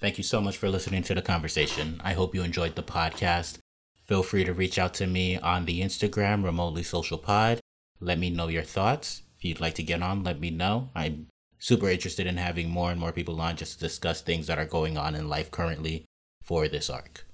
Thank 0.00 0.16
you 0.16 0.24
so 0.24 0.40
much 0.40 0.56
for 0.56 0.68
listening 0.68 1.02
to 1.04 1.14
the 1.14 1.22
conversation. 1.22 2.00
I 2.04 2.12
hope 2.12 2.34
you 2.34 2.42
enjoyed 2.42 2.76
the 2.76 2.84
podcast. 2.84 3.58
Feel 4.04 4.22
free 4.22 4.44
to 4.44 4.54
reach 4.54 4.78
out 4.78 4.94
to 4.94 5.06
me 5.06 5.36
on 5.38 5.64
the 5.64 5.82
Instagram, 5.82 6.44
remotely 6.44 6.84
social 6.84 7.18
pod. 7.18 7.60
Let 8.00 8.18
me 8.18 8.30
know 8.30 8.46
your 8.48 8.62
thoughts. 8.62 9.22
If 9.36 9.44
you'd 9.44 9.60
like 9.60 9.74
to 9.74 9.82
get 9.82 10.02
on, 10.02 10.22
let 10.22 10.40
me 10.40 10.50
know. 10.50 10.90
I'm 10.94 11.26
super 11.58 11.88
interested 11.88 12.26
in 12.26 12.36
having 12.36 12.68
more 12.68 12.90
and 12.90 13.00
more 13.00 13.12
people 13.12 13.40
on 13.40 13.56
just 13.56 13.74
to 13.74 13.84
discuss 13.84 14.20
things 14.20 14.46
that 14.46 14.58
are 14.58 14.66
going 14.66 14.96
on 14.96 15.14
in 15.14 15.28
life 15.28 15.50
currently 15.50 16.04
for 16.42 16.68
this 16.68 16.88
arc. 16.88 17.26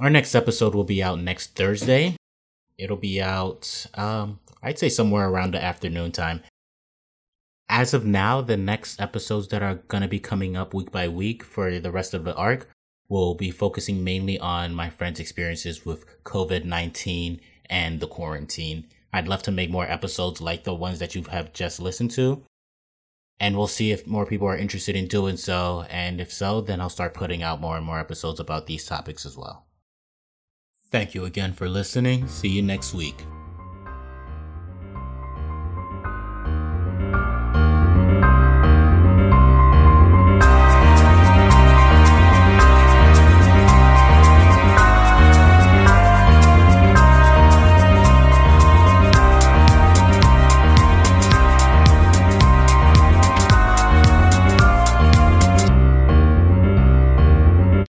Our 0.00 0.10
next 0.10 0.34
episode 0.34 0.74
will 0.74 0.84
be 0.84 1.02
out 1.02 1.20
next 1.20 1.56
Thursday. 1.56 2.16
It'll 2.78 2.96
be 2.96 3.20
out, 3.20 3.86
um, 3.94 4.40
I'd 4.62 4.78
say 4.78 4.90
somewhere 4.90 5.28
around 5.28 5.54
the 5.54 5.62
afternoon 5.62 6.12
time. 6.12 6.42
As 7.68 7.94
of 7.94 8.04
now, 8.04 8.42
the 8.42 8.56
next 8.56 9.00
episodes 9.00 9.48
that 9.48 9.62
are 9.62 9.76
going 9.88 10.02
to 10.02 10.08
be 10.08 10.20
coming 10.20 10.56
up 10.56 10.74
week 10.74 10.92
by 10.92 11.08
week 11.08 11.42
for 11.42 11.78
the 11.78 11.90
rest 11.90 12.14
of 12.14 12.24
the 12.24 12.34
arc 12.34 12.68
will 13.08 13.34
be 13.34 13.50
focusing 13.50 14.04
mainly 14.04 14.38
on 14.38 14.74
my 14.74 14.90
friend's 14.90 15.20
experiences 15.20 15.86
with 15.86 16.04
COVID 16.24 16.64
19 16.64 17.40
and 17.68 18.00
the 18.00 18.06
quarantine. 18.06 18.86
I'd 19.16 19.28
love 19.28 19.42
to 19.44 19.50
make 19.50 19.70
more 19.70 19.90
episodes 19.90 20.42
like 20.42 20.64
the 20.64 20.74
ones 20.74 20.98
that 20.98 21.14
you 21.14 21.22
have 21.30 21.54
just 21.54 21.80
listened 21.80 22.10
to. 22.12 22.42
And 23.40 23.56
we'll 23.56 23.66
see 23.66 23.90
if 23.90 24.06
more 24.06 24.26
people 24.26 24.46
are 24.46 24.56
interested 24.56 24.94
in 24.94 25.08
doing 25.08 25.38
so. 25.38 25.86
And 25.88 26.20
if 26.20 26.30
so, 26.30 26.60
then 26.60 26.82
I'll 26.82 26.90
start 26.90 27.14
putting 27.14 27.42
out 27.42 27.58
more 27.58 27.78
and 27.78 27.86
more 27.86 27.98
episodes 27.98 28.40
about 28.40 28.66
these 28.66 28.84
topics 28.84 29.24
as 29.24 29.34
well. 29.34 29.64
Thank 30.90 31.14
you 31.14 31.24
again 31.24 31.54
for 31.54 31.66
listening. 31.66 32.28
See 32.28 32.48
you 32.48 32.62
next 32.62 32.92
week. 32.92 33.24